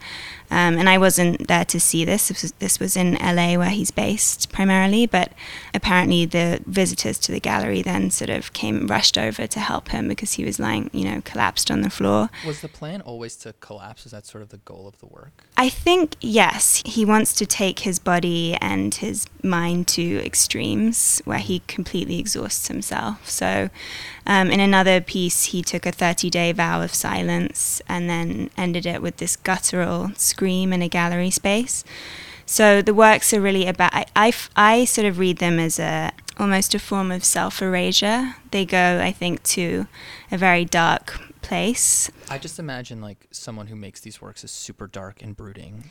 Um, 0.51 0.78
and 0.78 0.90
I 0.90 0.98
wasn't 0.98 1.48
there 1.48 1.66
to 1.66 1.80
see 1.80 2.06
this. 2.06 2.28
This 2.28 2.41
was, 2.41 2.51
this 2.53 2.79
was 2.79 2.98
in 2.98 3.13
LA 3.13 3.56
where 3.56 3.70
he's 3.70 3.91
based 3.91 4.51
primarily, 4.51 5.06
but 5.06 5.32
apparently 5.74 6.25
the 6.25 6.62
visitors 6.65 7.20
to 7.20 7.32
the 7.32 7.39
gallery 7.39 7.82
then 7.82 8.10
sort 8.10 8.29
of 8.29 8.53
came 8.53 8.88
rushed 8.88 9.18
over 9.18 9.46
to 9.48 9.60
help 9.60 9.89
him 9.89 10.08
because 10.08 10.34
he 10.34 10.46
was 10.46 10.60
lying, 10.60 10.89
you 10.94 11.06
know, 11.06 11.22
collapsed 11.24 11.70
on 11.70 11.82
the 11.82 11.89
floor. 11.89 12.29
Was 12.46 12.62
the 12.62 12.68
plan 12.68 13.01
always 13.01 13.36
to 13.38 13.53
collapse? 13.60 14.06
Is 14.06 14.12
that 14.12 14.25
sort 14.25 14.41
of 14.41 14.50
the 14.50 14.58
goal 14.58 14.88
of 14.88 15.00
the 15.00 15.06
work? 15.06 15.44
I 15.58 15.70
think, 15.70 16.15
yes, 16.22 16.82
he 16.86 17.06
wants 17.06 17.34
to 17.34 17.46
take 17.46 17.79
his 17.79 18.00
body 18.00 18.56
and 18.62 18.96
his 18.96 19.27
mind 19.44 19.88
to 19.89 20.25
extremes 20.25 21.22
where 21.25 21.39
he 21.39 21.60
completely 21.68 22.20
exhausts 22.20 22.68
himself. 22.68 23.29
So, 23.29 23.70
um, 24.29 24.51
in 24.51 24.59
another 24.59 25.01
piece, 25.01 25.45
he 25.45 25.63
took 25.63 25.88
a 25.88 25.91
30 25.91 26.29
day 26.29 26.51
vow 26.51 26.83
of 26.83 26.93
silence 26.93 27.81
and 27.89 28.07
then 28.07 28.51
ended 28.55 28.86
it 28.86 29.01
with 29.01 29.17
this 29.17 29.36
guttural 29.36 30.12
scream 30.17 30.71
in 30.71 30.83
a 30.83 30.88
gallery 30.88 31.31
space. 31.31 31.83
So, 32.45 32.83
the 32.83 32.93
works 32.93 33.33
are 33.33 33.41
really 33.41 33.65
about, 33.65 33.91
I 34.15 34.86
sort 34.86 35.07
of 35.07 35.17
read 35.17 35.39
them 35.39 35.57
as 35.57 35.79
a 35.79 36.12
almost 36.38 36.75
a 36.75 36.79
form 36.79 37.12
of 37.12 37.24
self 37.24 37.59
erasure. 37.59 38.36
They 38.51 38.65
go, 38.65 39.01
I 39.01 39.12
think, 39.12 39.41
to 39.55 39.88
a 40.31 40.38
very 40.38 40.63
dark 40.63 41.19
place. 41.50 42.12
I 42.29 42.38
just 42.38 42.60
imagine 42.60 43.01
like 43.01 43.27
someone 43.32 43.68
who 43.68 43.75
makes 43.75 44.00
these 44.01 44.22
works 44.22 44.44
is 44.44 44.51
super 44.51 44.88
dark 44.88 45.22
and 45.22 45.36
brooding. 45.36 45.89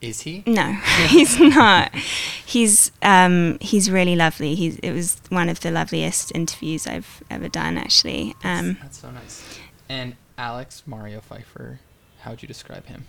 Is 0.00 0.20
he? 0.22 0.42
No, 0.46 0.72
he's 1.08 1.38
not. 1.38 1.94
He's 1.94 2.92
um, 3.02 3.58
he's 3.60 3.90
really 3.90 4.16
lovely. 4.16 4.54
He's 4.54 4.78
it 4.78 4.92
was 4.92 5.20
one 5.28 5.48
of 5.48 5.60
the 5.60 5.70
loveliest 5.70 6.32
interviews 6.34 6.86
I've 6.86 7.22
ever 7.30 7.48
done, 7.48 7.76
actually. 7.76 8.34
Um, 8.44 8.78
That's 8.80 8.98
so 8.98 9.10
nice. 9.10 9.58
And 9.88 10.16
Alex 10.38 10.84
Mario 10.86 11.20
Pfeifer, 11.20 11.78
how 12.20 12.30
would 12.30 12.42
you 12.42 12.48
describe 12.48 12.86
him? 12.86 13.06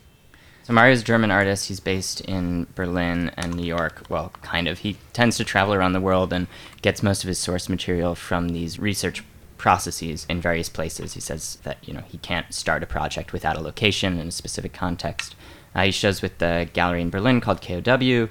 So 0.63 0.73
Mario's 0.73 1.01
a 1.01 1.03
German 1.03 1.29
artist. 1.29 1.67
He's 1.67 1.79
based 1.81 2.21
in 2.21 2.67
Berlin 2.73 3.31
and 3.37 3.53
New 3.53 3.65
York. 3.65 4.03
Well, 4.09 4.31
kind 4.41 4.67
of. 4.67 4.79
He 4.79 4.97
tends 5.11 5.37
to 5.37 5.43
travel 5.43 5.73
around 5.73 5.93
the 5.93 6.01
world 6.01 6.31
and 6.31 6.47
gets 6.81 7.03
most 7.03 7.23
of 7.23 7.27
his 7.27 7.37
source 7.37 7.67
material 7.67 8.15
from 8.15 8.49
these 8.49 8.79
research 8.79 9.23
processes 9.63 10.25
in 10.29 10.41
various 10.41 10.67
places. 10.67 11.13
He 11.13 11.21
says 11.21 11.57
that 11.63 11.77
you 11.87 11.93
know 11.93 12.03
he 12.05 12.17
can't 12.17 12.53
start 12.53 12.83
a 12.83 12.85
project 12.85 13.31
without 13.31 13.55
a 13.55 13.61
location 13.61 14.19
and 14.19 14.27
a 14.27 14.31
specific 14.31 14.73
context. 14.73 15.35
Uh, 15.73 15.83
he 15.85 15.91
shows 15.91 16.21
with 16.21 16.37
the 16.39 16.69
gallery 16.73 17.01
in 17.01 17.09
Berlin 17.09 17.39
called 17.39 17.61
KOW, 17.61 18.27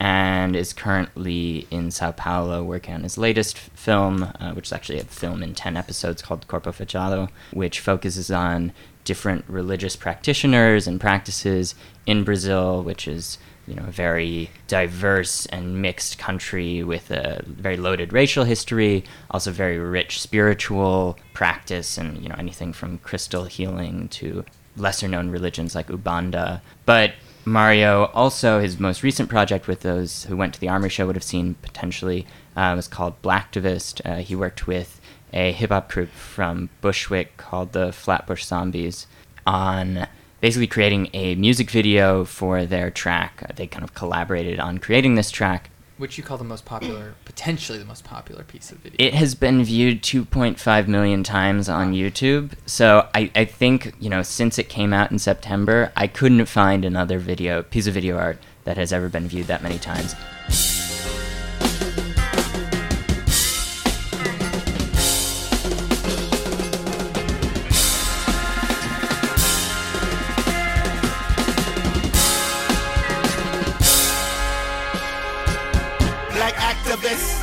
and 0.00 0.56
is 0.56 0.72
currently 0.72 1.68
in 1.70 1.92
Sao 1.92 2.10
Paulo 2.10 2.64
working 2.64 2.94
on 2.94 3.04
his 3.04 3.16
latest 3.16 3.56
film, 3.56 4.24
uh, 4.24 4.52
which 4.54 4.66
is 4.66 4.72
actually 4.72 4.98
a 4.98 5.04
film 5.04 5.40
in 5.40 5.54
10 5.54 5.76
episodes 5.76 6.20
called 6.20 6.48
Corpo 6.48 6.72
Fechado, 6.72 7.28
which 7.52 7.78
focuses 7.78 8.28
on 8.32 8.72
different 9.04 9.44
religious 9.46 9.94
practitioners 9.94 10.88
and 10.88 11.00
practices 11.00 11.76
in 12.06 12.24
Brazil, 12.24 12.82
which 12.82 13.06
is 13.06 13.38
you 13.66 13.74
know 13.74 13.84
a 13.86 13.90
very 13.90 14.50
diverse 14.68 15.46
and 15.46 15.80
mixed 15.80 16.18
country 16.18 16.82
with 16.82 17.10
a 17.10 17.42
very 17.46 17.76
loaded 17.76 18.12
racial 18.12 18.44
history, 18.44 19.04
also 19.30 19.50
very 19.50 19.78
rich 19.78 20.20
spiritual 20.20 21.18
practice, 21.32 21.98
and 21.98 22.22
you 22.22 22.28
know 22.28 22.36
anything 22.38 22.72
from 22.72 22.98
crystal 22.98 23.44
healing 23.44 24.08
to 24.08 24.44
lesser 24.76 25.08
known 25.08 25.30
religions 25.30 25.74
like 25.74 25.88
Umbanda. 25.88 26.60
But 26.86 27.12
Mario 27.44 28.06
also 28.14 28.60
his 28.60 28.78
most 28.78 29.02
recent 29.02 29.28
project 29.28 29.66
with 29.66 29.80
those 29.80 30.24
who 30.24 30.36
went 30.36 30.54
to 30.54 30.60
the 30.60 30.68
Armory 30.68 30.90
Show 30.90 31.06
would 31.06 31.16
have 31.16 31.24
seen 31.24 31.54
potentially 31.62 32.26
uh, 32.56 32.72
was 32.76 32.88
called 32.88 33.20
Blacktivist. 33.22 34.00
Uh, 34.04 34.22
he 34.22 34.36
worked 34.36 34.66
with 34.66 35.00
a 35.32 35.52
hip 35.52 35.70
hop 35.70 35.90
group 35.90 36.10
from 36.10 36.68
Bushwick 36.80 37.36
called 37.36 37.72
the 37.72 37.92
Flatbush 37.92 38.44
Zombies 38.44 39.06
on 39.46 40.06
basically 40.42 40.66
creating 40.66 41.08
a 41.14 41.36
music 41.36 41.70
video 41.70 42.24
for 42.24 42.66
their 42.66 42.90
track. 42.90 43.42
Uh, 43.44 43.52
they 43.54 43.66
kind 43.66 43.84
of 43.84 43.94
collaborated 43.94 44.58
on 44.60 44.76
creating 44.76 45.14
this 45.14 45.30
track. 45.30 45.70
Which 45.98 46.18
you 46.18 46.24
call 46.24 46.36
the 46.36 46.44
most 46.44 46.64
popular, 46.64 47.14
potentially 47.24 47.78
the 47.78 47.84
most 47.84 48.02
popular 48.02 48.42
piece 48.42 48.72
of 48.72 48.78
video. 48.78 48.96
It 48.98 49.14
has 49.14 49.36
been 49.36 49.62
viewed 49.62 50.02
2.5 50.02 50.88
million 50.88 51.22
times 51.22 51.68
on 51.68 51.92
YouTube. 51.92 52.54
So 52.66 53.08
I, 53.14 53.30
I 53.36 53.44
think, 53.44 53.94
you 54.00 54.10
know, 54.10 54.22
since 54.22 54.58
it 54.58 54.68
came 54.68 54.92
out 54.92 55.12
in 55.12 55.20
September, 55.20 55.92
I 55.96 56.08
couldn't 56.08 56.46
find 56.46 56.84
another 56.84 57.20
video, 57.20 57.62
piece 57.62 57.86
of 57.86 57.94
video 57.94 58.18
art 58.18 58.38
that 58.64 58.76
has 58.76 58.92
ever 58.92 59.08
been 59.08 59.28
viewed 59.28 59.46
that 59.46 59.62
many 59.62 59.78
times. 59.78 60.16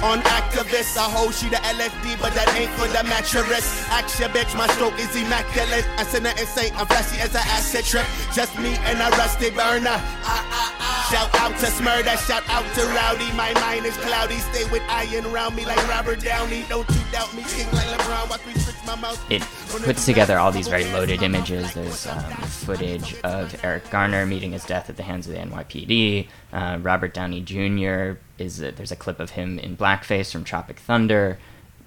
On 0.03 0.21
activists. 0.21 0.97
I 0.97 1.09
hold 1.09 1.35
you 1.41 1.49
to 1.49 1.57
LFD, 1.57 2.21
but 2.21 2.33
that 2.33 2.47
ain't 2.55 2.71
for 2.79 2.87
the 2.87 3.03
mattress. 3.03 3.67
Action, 3.89 4.29
bitch, 4.31 4.55
my 4.57 4.67
stroke 4.73 4.97
is 4.99 5.15
immaculate. 5.15 5.85
I 5.97 6.03
send 6.03 6.25
her 6.27 6.35
insane, 6.39 6.71
I'm 6.75 6.87
flashy 6.87 7.19
as 7.21 7.35
an 7.35 7.43
acid 7.45 7.85
trip. 7.85 8.05
Just 8.33 8.57
me 8.59 8.75
and 8.87 8.99
a 8.99 9.09
rusty 9.17 9.49
burner. 9.49 9.97
Ah, 10.23 10.45
ah, 10.51 10.75
ah. 10.79 10.99
Shout 11.11 11.29
out 11.41 11.57
to 11.59 11.65
Smurda, 11.65 12.15
shout 12.27 12.43
out 12.49 12.65
to 12.75 12.85
Rowdy. 12.93 13.31
My 13.35 13.53
mind 13.61 13.85
is 13.85 13.97
cloudy, 13.97 14.37
stay 14.53 14.69
with 14.71 14.83
iron 14.89 15.25
around 15.25 15.55
me 15.55 15.65
like 15.65 15.81
Robert 15.87 16.21
Downey. 16.21 16.63
Don't 16.69 16.87
you 16.89 17.01
doubt 17.11 17.33
me, 17.35 17.43
king 17.43 17.67
like 17.71 17.87
LeBron. 17.87 18.29
Watch 18.29 18.45
me 18.45 18.53
switch 18.53 18.75
my 18.85 18.95
mouth. 18.95 19.19
It 19.31 19.41
puts 19.83 20.05
together 20.05 20.37
all 20.37 20.51
these 20.51 20.67
very 20.67 20.85
loaded 20.85 21.21
images. 21.23 21.73
There's 21.73 22.07
um, 22.07 22.31
footage 22.63 23.15
of 23.23 23.63
Eric 23.63 23.89
Garner 23.89 24.25
meeting 24.25 24.51
his 24.51 24.63
death 24.65 24.89
at 24.89 24.97
the 24.97 25.03
hands 25.03 25.27
of 25.27 25.33
the 25.33 25.39
NYPD. 25.39 26.27
Uh, 26.53 26.77
Robert 26.81 27.13
Downey 27.13 27.41
Jr. 27.41 28.19
is 28.39 28.61
a, 28.61 28.71
there's 28.71 28.91
a 28.91 28.95
clip 28.95 29.19
of 29.19 29.31
him 29.31 29.59
in 29.59 29.77
blackface 29.77 30.31
from 30.31 30.43
Tropic 30.43 30.79
Thunder. 30.79 31.37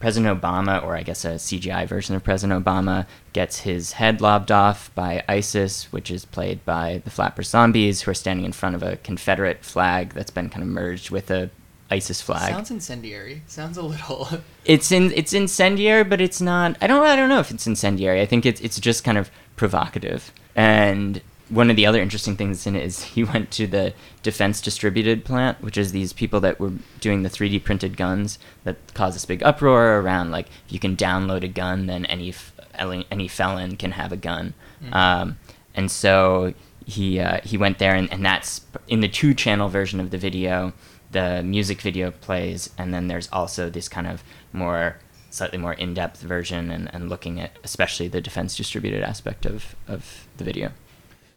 President 0.00 0.42
Obama, 0.42 0.82
or 0.82 0.96
I 0.96 1.04
guess 1.04 1.24
a 1.24 1.34
CGI 1.34 1.86
version 1.86 2.16
of 2.16 2.24
President 2.24 2.64
Obama, 2.64 3.06
gets 3.32 3.60
his 3.60 3.92
head 3.92 4.20
lobbed 4.20 4.50
off 4.50 4.92
by 4.96 5.22
ISIS, 5.28 5.92
which 5.92 6.10
is 6.10 6.24
played 6.24 6.64
by 6.64 7.00
the 7.04 7.10
Flatbush 7.10 7.46
Zombies, 7.46 8.02
who 8.02 8.10
are 8.10 8.14
standing 8.14 8.44
in 8.44 8.50
front 8.50 8.74
of 8.74 8.82
a 8.82 8.96
Confederate 8.96 9.64
flag 9.64 10.12
that's 10.12 10.32
been 10.32 10.50
kind 10.50 10.64
of 10.64 10.68
merged 10.68 11.10
with 11.10 11.30
a 11.30 11.50
ISIS 11.92 12.20
flag. 12.20 12.52
Sounds 12.52 12.70
incendiary. 12.70 13.42
Sounds 13.46 13.76
a 13.76 13.82
little. 13.82 14.28
it's 14.64 14.90
in 14.90 15.12
it's 15.12 15.32
incendiary, 15.32 16.02
but 16.02 16.20
it's 16.20 16.40
not. 16.40 16.76
I 16.80 16.88
don't 16.88 17.04
I 17.06 17.14
don't 17.14 17.28
know 17.28 17.38
if 17.38 17.52
it's 17.52 17.66
incendiary. 17.66 18.20
I 18.20 18.26
think 18.26 18.44
it's 18.44 18.60
it's 18.60 18.80
just 18.80 19.04
kind 19.04 19.18
of 19.18 19.30
provocative. 19.54 20.32
And 20.56 21.20
one 21.52 21.68
of 21.68 21.76
the 21.76 21.84
other 21.84 22.00
interesting 22.00 22.34
things 22.34 22.66
in 22.66 22.74
it 22.74 22.82
is 22.82 23.02
he 23.14 23.22
went 23.22 23.50
to 23.52 23.66
the 23.66 23.92
Defense 24.22 24.60
Distributed 24.60 25.24
plant, 25.24 25.60
which 25.60 25.76
is 25.76 25.92
these 25.92 26.12
people 26.12 26.40
that 26.40 26.58
were 26.58 26.72
doing 27.00 27.22
the 27.22 27.28
3D 27.28 27.62
printed 27.62 27.96
guns 27.96 28.38
that 28.64 28.76
caused 28.94 29.14
this 29.14 29.26
big 29.26 29.42
uproar 29.42 30.00
around 30.00 30.30
like 30.30 30.46
if 30.66 30.72
you 30.72 30.78
can 30.78 30.96
download 30.96 31.44
a 31.44 31.48
gun, 31.48 31.86
then 31.86 32.06
any 32.06 32.34
any 32.78 33.28
felon 33.28 33.76
can 33.76 33.92
have 33.92 34.12
a 34.12 34.16
gun. 34.16 34.54
Mm-hmm. 34.82 34.94
Um, 34.94 35.38
and 35.74 35.90
so 35.90 36.54
he 36.86 37.20
uh, 37.20 37.40
he 37.44 37.58
went 37.58 37.78
there, 37.78 37.94
and, 37.94 38.10
and 38.10 38.24
that's 38.24 38.62
in 38.88 39.00
the 39.00 39.08
two 39.08 39.34
channel 39.34 39.68
version 39.68 40.00
of 40.00 40.10
the 40.10 40.18
video. 40.18 40.72
The 41.10 41.42
music 41.42 41.82
video 41.82 42.10
plays, 42.10 42.70
and 42.78 42.94
then 42.94 43.08
there's 43.08 43.28
also 43.30 43.68
this 43.68 43.86
kind 43.86 44.06
of 44.06 44.24
more 44.52 44.96
slightly 45.28 45.58
more 45.58 45.74
in-depth 45.74 46.20
version 46.20 46.70
and, 46.70 46.92
and 46.94 47.08
looking 47.08 47.40
at 47.40 47.52
especially 47.64 48.06
the 48.06 48.20
defense 48.20 48.54
distributed 48.54 49.02
aspect 49.02 49.46
of, 49.46 49.74
of 49.88 50.26
the 50.36 50.44
video. 50.44 50.72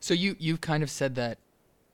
So 0.06 0.14
you 0.14 0.36
you've 0.38 0.62
kind 0.62 0.84
of 0.84 0.92
said 0.92 1.16
that 1.16 1.40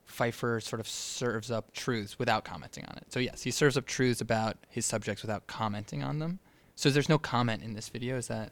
Pfeifer 0.06 0.62
sort 0.62 0.82
of 0.82 0.88
serves 0.90 1.50
up 1.50 1.72
truths 1.72 2.20
without 2.20 2.44
commenting 2.44 2.84
on 2.90 2.98
it. 2.98 3.06
So 3.08 3.22
yes, 3.22 3.44
he 3.44 3.52
serves 3.52 3.78
up 3.78 3.86
truths 3.86 4.20
about 4.20 4.58
his 4.68 4.86
subjects 4.86 5.24
without 5.24 5.48
commenting 5.48 6.04
on 6.04 6.20
them. 6.20 6.40
So 6.76 6.90
there's 6.90 7.08
no 7.08 7.18
comment 7.18 7.64
in 7.64 7.74
this 7.74 7.88
video. 7.88 8.18
Is 8.18 8.28
that 8.28 8.52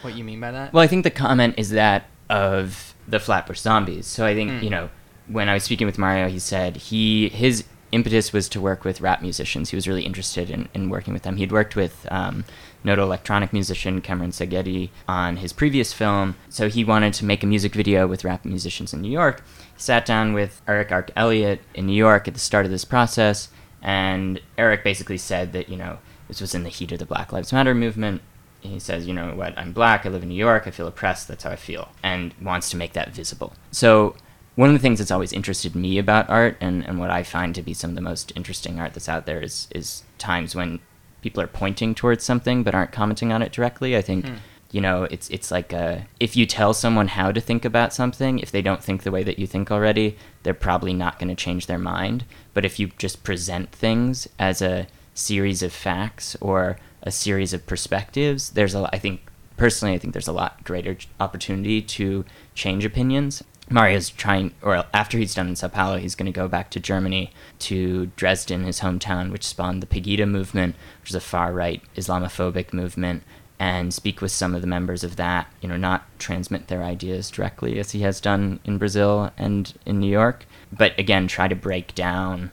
what 0.00 0.14
you 0.16 0.24
mean 0.24 0.40
by 0.40 0.52
that? 0.52 0.72
Well, 0.72 0.82
I 0.82 0.86
think 0.86 1.04
the 1.04 1.10
comment 1.10 1.56
is 1.58 1.68
that 1.70 2.06
of 2.30 2.94
the 3.06 3.20
Flatbush 3.20 3.60
Zombies. 3.60 4.06
So 4.06 4.24
I 4.24 4.34
think 4.34 4.50
mm. 4.50 4.62
you 4.62 4.70
know 4.70 4.88
when 5.26 5.50
I 5.50 5.52
was 5.52 5.64
speaking 5.64 5.86
with 5.86 5.98
Mario, 5.98 6.28
he 6.28 6.38
said 6.38 6.76
he 6.76 7.28
his 7.28 7.64
impetus 7.92 8.32
was 8.32 8.48
to 8.50 8.60
work 8.60 8.84
with 8.84 9.00
rap 9.00 9.22
musicians. 9.22 9.70
He 9.70 9.76
was 9.76 9.88
really 9.88 10.04
interested 10.04 10.50
in, 10.50 10.68
in 10.74 10.90
working 10.90 11.12
with 11.12 11.22
them. 11.22 11.36
He'd 11.36 11.52
worked 11.52 11.76
with 11.76 12.06
um, 12.10 12.44
noted 12.84 13.02
electronic 13.02 13.52
musician 13.52 14.00
Cameron 14.00 14.30
Szegedy 14.30 14.90
on 15.08 15.36
his 15.36 15.52
previous 15.52 15.92
film. 15.92 16.36
So 16.48 16.68
he 16.68 16.84
wanted 16.84 17.14
to 17.14 17.24
make 17.24 17.42
a 17.42 17.46
music 17.46 17.74
video 17.74 18.06
with 18.06 18.24
rap 18.24 18.44
musicians 18.44 18.92
in 18.92 19.00
New 19.00 19.10
York. 19.10 19.42
He 19.74 19.80
sat 19.80 20.06
down 20.06 20.32
with 20.32 20.62
Erick 20.66 20.92
Arc 20.92 21.10
Elliott 21.16 21.60
in 21.74 21.86
New 21.86 21.94
York 21.94 22.28
at 22.28 22.34
the 22.34 22.40
start 22.40 22.64
of 22.64 22.70
this 22.70 22.84
process, 22.84 23.48
and 23.82 24.40
Erick 24.58 24.84
basically 24.84 25.18
said 25.18 25.52
that, 25.52 25.68
you 25.68 25.76
know, 25.76 25.98
this 26.28 26.40
was 26.40 26.54
in 26.54 26.62
the 26.62 26.68
heat 26.68 26.92
of 26.92 26.98
the 26.98 27.06
Black 27.06 27.32
Lives 27.32 27.52
Matter 27.52 27.74
movement. 27.74 28.22
He 28.60 28.78
says, 28.78 29.06
you 29.06 29.14
know 29.14 29.34
what, 29.34 29.56
I'm 29.56 29.72
black, 29.72 30.04
I 30.04 30.10
live 30.10 30.22
in 30.22 30.28
New 30.28 30.34
York, 30.34 30.66
I 30.66 30.70
feel 30.70 30.86
oppressed, 30.86 31.28
that's 31.28 31.44
how 31.44 31.50
I 31.50 31.56
feel, 31.56 31.88
and 32.02 32.34
wants 32.42 32.68
to 32.70 32.76
make 32.76 32.92
that 32.92 33.10
visible. 33.10 33.54
So 33.70 34.16
one 34.60 34.68
of 34.68 34.74
the 34.74 34.78
things 34.78 34.98
that's 34.98 35.10
always 35.10 35.32
interested 35.32 35.74
me 35.74 35.96
about 35.96 36.28
art 36.28 36.54
and, 36.60 36.86
and 36.86 36.98
what 36.98 37.08
I 37.08 37.22
find 37.22 37.54
to 37.54 37.62
be 37.62 37.72
some 37.72 37.92
of 37.92 37.94
the 37.94 38.02
most 38.02 38.30
interesting 38.36 38.78
art 38.78 38.92
that's 38.92 39.08
out 39.08 39.24
there 39.24 39.40
is 39.40 39.68
is 39.74 40.02
times 40.18 40.54
when 40.54 40.80
people 41.22 41.42
are 41.42 41.46
pointing 41.46 41.94
towards 41.94 42.24
something 42.24 42.62
but 42.62 42.74
aren't 42.74 42.92
commenting 42.92 43.32
on 43.32 43.40
it 43.40 43.52
directly. 43.52 43.96
I 43.96 44.02
think. 44.02 44.26
Hmm. 44.26 44.34
You 44.72 44.80
know, 44.80 45.02
it's 45.04 45.28
it's 45.30 45.50
like 45.50 45.72
a, 45.72 46.06
if 46.20 46.36
you 46.36 46.46
tell 46.46 46.74
someone 46.74 47.08
how 47.08 47.32
to 47.32 47.40
think 47.40 47.64
about 47.64 47.92
something, 47.92 48.38
if 48.38 48.52
they 48.52 48.62
don't 48.62 48.84
think 48.84 49.02
the 49.02 49.10
way 49.10 49.24
that 49.24 49.36
you 49.36 49.46
think 49.48 49.72
already, 49.72 50.16
they're 50.44 50.54
probably 50.54 50.92
not 50.92 51.18
going 51.18 51.34
to 51.34 51.34
change 51.34 51.66
their 51.66 51.76
mind. 51.76 52.24
But 52.54 52.64
if 52.64 52.78
you 52.78 52.86
just 52.96 53.24
present 53.24 53.72
things 53.72 54.28
as 54.38 54.62
a 54.62 54.86
series 55.12 55.64
of 55.64 55.72
facts 55.72 56.36
or 56.40 56.78
a 57.02 57.10
series 57.10 57.52
of 57.52 57.66
perspectives, 57.66 58.50
there's 58.50 58.76
a 58.76 58.88
I 58.92 58.98
think 59.00 59.22
personally 59.56 59.94
I 59.94 59.98
think 59.98 60.12
there's 60.12 60.28
a 60.28 60.40
lot 60.42 60.62
greater 60.62 60.96
opportunity 61.18 61.82
to 61.98 62.24
change 62.54 62.84
opinions. 62.84 63.42
Mario's 63.72 64.10
trying, 64.10 64.52
or 64.62 64.84
after 64.92 65.16
he's 65.16 65.34
done 65.34 65.48
in 65.48 65.56
Sao 65.56 65.68
Paulo, 65.68 65.98
he's 65.98 66.16
going 66.16 66.30
to 66.30 66.32
go 66.32 66.48
back 66.48 66.70
to 66.70 66.80
Germany, 66.80 67.32
to 67.60 68.06
Dresden, 68.16 68.64
his 68.64 68.80
hometown, 68.80 69.30
which 69.30 69.46
spawned 69.46 69.80
the 69.80 69.86
Pegida 69.86 70.28
movement, 70.28 70.74
which 71.00 71.10
is 71.10 71.14
a 71.14 71.20
far 71.20 71.52
right 71.52 71.80
Islamophobic 71.96 72.72
movement, 72.72 73.22
and 73.60 73.94
speak 73.94 74.20
with 74.20 74.32
some 74.32 74.56
of 74.56 74.60
the 74.60 74.66
members 74.66 75.04
of 75.04 75.14
that. 75.16 75.46
You 75.60 75.68
know, 75.68 75.76
not 75.76 76.04
transmit 76.18 76.66
their 76.66 76.82
ideas 76.82 77.30
directly 77.30 77.78
as 77.78 77.92
he 77.92 78.00
has 78.00 78.20
done 78.20 78.58
in 78.64 78.76
Brazil 78.76 79.30
and 79.38 79.72
in 79.86 80.00
New 80.00 80.10
York, 80.10 80.46
but 80.72 80.98
again, 80.98 81.28
try 81.28 81.46
to 81.46 81.54
break 81.54 81.94
down 81.94 82.50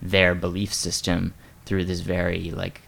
their 0.00 0.34
belief 0.34 0.72
system 0.72 1.34
through 1.66 1.86
this 1.86 2.00
very 2.00 2.52
like 2.52 2.82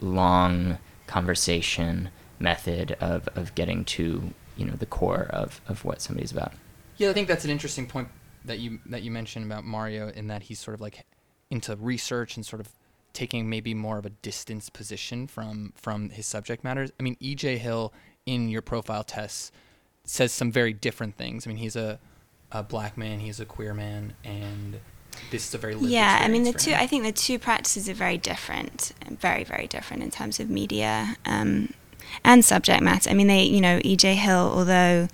long 0.00 0.78
conversation 1.06 2.08
method 2.40 2.96
of, 3.00 3.28
of 3.36 3.54
getting 3.54 3.84
to 3.84 4.32
you 4.56 4.64
know 4.64 4.74
the 4.74 4.86
core 4.86 5.28
of, 5.30 5.60
of 5.68 5.84
what 5.84 6.02
somebody's 6.02 6.32
about. 6.32 6.52
Yeah, 7.00 7.08
I 7.08 7.12
think 7.14 7.28
that's 7.28 7.46
an 7.46 7.50
interesting 7.50 7.86
point 7.86 8.08
that 8.44 8.58
you 8.58 8.78
that 8.84 9.00
you 9.00 9.10
mentioned 9.10 9.46
about 9.46 9.64
Mario 9.64 10.10
in 10.10 10.26
that 10.26 10.42
he's 10.42 10.58
sort 10.58 10.74
of 10.74 10.82
like 10.82 11.06
into 11.50 11.74
research 11.76 12.36
and 12.36 12.44
sort 12.44 12.60
of 12.60 12.68
taking 13.14 13.48
maybe 13.48 13.72
more 13.72 13.96
of 13.96 14.04
a 14.04 14.10
distance 14.10 14.68
position 14.68 15.26
from 15.26 15.72
from 15.74 16.10
his 16.10 16.26
subject 16.26 16.62
matters. 16.62 16.90
I 17.00 17.02
mean, 17.02 17.16
EJ 17.16 17.56
Hill 17.56 17.94
in 18.26 18.50
your 18.50 18.60
profile 18.60 19.02
Tess 19.02 19.50
says 20.04 20.30
some 20.30 20.52
very 20.52 20.74
different 20.74 21.16
things. 21.16 21.46
I 21.46 21.48
mean, 21.48 21.56
he's 21.56 21.74
a 21.74 21.98
a 22.52 22.62
black 22.62 22.98
man, 22.98 23.20
he's 23.20 23.40
a 23.40 23.46
queer 23.46 23.72
man, 23.72 24.12
and 24.22 24.78
this 25.30 25.48
is 25.48 25.54
a 25.54 25.58
very 25.58 25.76
yeah. 25.76 26.18
I 26.20 26.28
mean, 26.28 26.42
the 26.42 26.52
two. 26.52 26.72
Him. 26.72 26.80
I 26.80 26.86
think 26.86 27.04
the 27.04 27.12
two 27.12 27.38
practices 27.38 27.88
are 27.88 27.94
very 27.94 28.18
different, 28.18 28.92
very 29.08 29.44
very 29.44 29.66
different 29.66 30.02
in 30.02 30.10
terms 30.10 30.38
of 30.38 30.50
media 30.50 31.16
um, 31.24 31.72
and 32.22 32.44
subject 32.44 32.82
matter. 32.82 33.08
I 33.08 33.14
mean, 33.14 33.28
they 33.28 33.44
you 33.44 33.62
know 33.62 33.78
EJ 33.78 34.16
Hill, 34.16 34.52
although 34.54 35.08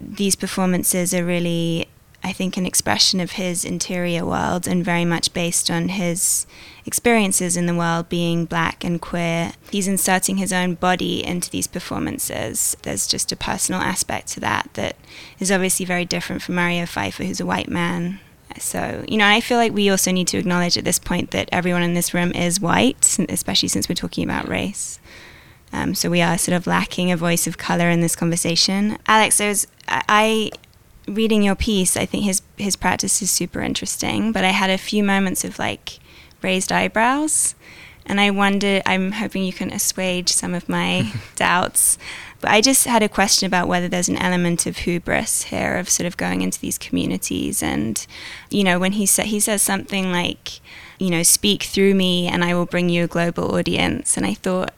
these 0.00 0.36
performances 0.36 1.12
are 1.12 1.24
really 1.24 1.88
I 2.22 2.32
think, 2.32 2.56
an 2.56 2.66
expression 2.66 3.20
of 3.20 3.32
his 3.32 3.64
interior 3.64 4.24
world 4.24 4.66
and 4.66 4.84
very 4.84 5.04
much 5.04 5.32
based 5.32 5.70
on 5.70 5.88
his 5.88 6.46
experiences 6.84 7.56
in 7.56 7.66
the 7.66 7.74
world 7.74 8.08
being 8.08 8.44
black 8.44 8.82
and 8.84 9.00
queer. 9.00 9.52
He's 9.70 9.86
inserting 9.86 10.36
his 10.38 10.52
own 10.52 10.74
body 10.74 11.24
into 11.24 11.48
these 11.48 11.68
performances. 11.68 12.76
There's 12.82 13.06
just 13.06 13.30
a 13.30 13.36
personal 13.36 13.80
aspect 13.80 14.28
to 14.28 14.40
that 14.40 14.68
that 14.74 14.96
is 15.38 15.52
obviously 15.52 15.86
very 15.86 16.04
different 16.04 16.42
from 16.42 16.56
Mario 16.56 16.84
Pfeifer, 16.84 17.24
who's 17.24 17.40
a 17.40 17.46
white 17.46 17.68
man. 17.68 18.18
So, 18.58 19.04
you 19.06 19.16
know, 19.16 19.26
I 19.26 19.40
feel 19.40 19.58
like 19.58 19.72
we 19.72 19.88
also 19.88 20.10
need 20.10 20.26
to 20.28 20.38
acknowledge 20.38 20.76
at 20.76 20.84
this 20.84 20.98
point 20.98 21.30
that 21.30 21.48
everyone 21.52 21.82
in 21.82 21.94
this 21.94 22.12
room 22.12 22.32
is 22.32 22.60
white, 22.60 23.16
especially 23.28 23.68
since 23.68 23.88
we're 23.88 23.94
talking 23.94 24.24
about 24.24 24.48
race. 24.48 24.98
Um, 25.72 25.94
so 25.94 26.10
we 26.10 26.22
are 26.22 26.38
sort 26.38 26.56
of 26.56 26.66
lacking 26.66 27.12
a 27.12 27.16
voice 27.16 27.46
of 27.46 27.58
color 27.58 27.90
in 27.90 28.00
this 28.00 28.16
conversation. 28.16 28.98
Alex, 29.06 29.40
I 29.40 29.48
was, 29.48 29.66
I 29.86 30.50
reading 31.08 31.42
your 31.42 31.54
piece, 31.54 31.96
I 31.96 32.06
think 32.06 32.24
his 32.24 32.42
his 32.56 32.76
practice 32.76 33.22
is 33.22 33.30
super 33.30 33.60
interesting, 33.60 34.32
but 34.32 34.44
I 34.44 34.50
had 34.50 34.70
a 34.70 34.78
few 34.78 35.02
moments 35.02 35.44
of 35.44 35.58
like 35.58 35.98
raised 36.42 36.70
eyebrows, 36.70 37.54
and 38.06 38.20
I 38.20 38.30
wonder. 38.30 38.82
I'm 38.86 39.12
hoping 39.12 39.44
you 39.44 39.52
can 39.52 39.72
assuage 39.72 40.30
some 40.30 40.54
of 40.54 40.68
my 40.68 41.12
doubts. 41.36 41.98
But 42.40 42.52
I 42.52 42.60
just 42.60 42.84
had 42.84 43.02
a 43.02 43.08
question 43.08 43.46
about 43.46 43.66
whether 43.66 43.88
there's 43.88 44.08
an 44.08 44.16
element 44.16 44.64
of 44.66 44.78
hubris 44.78 45.44
here, 45.44 45.76
of 45.76 45.88
sort 45.88 46.06
of 46.06 46.16
going 46.16 46.42
into 46.42 46.60
these 46.60 46.78
communities, 46.78 47.62
and 47.62 48.06
you 48.50 48.62
know, 48.62 48.78
when 48.78 48.92
he 48.92 49.06
said 49.06 49.26
he 49.26 49.40
says 49.40 49.62
something 49.62 50.12
like, 50.12 50.60
you 50.98 51.10
know, 51.10 51.22
speak 51.22 51.64
through 51.64 51.94
me, 51.94 52.28
and 52.28 52.44
I 52.44 52.54
will 52.54 52.66
bring 52.66 52.88
you 52.88 53.04
a 53.04 53.08
global 53.08 53.54
audience, 53.56 54.16
and 54.16 54.26
I 54.26 54.34
thought. 54.34 54.72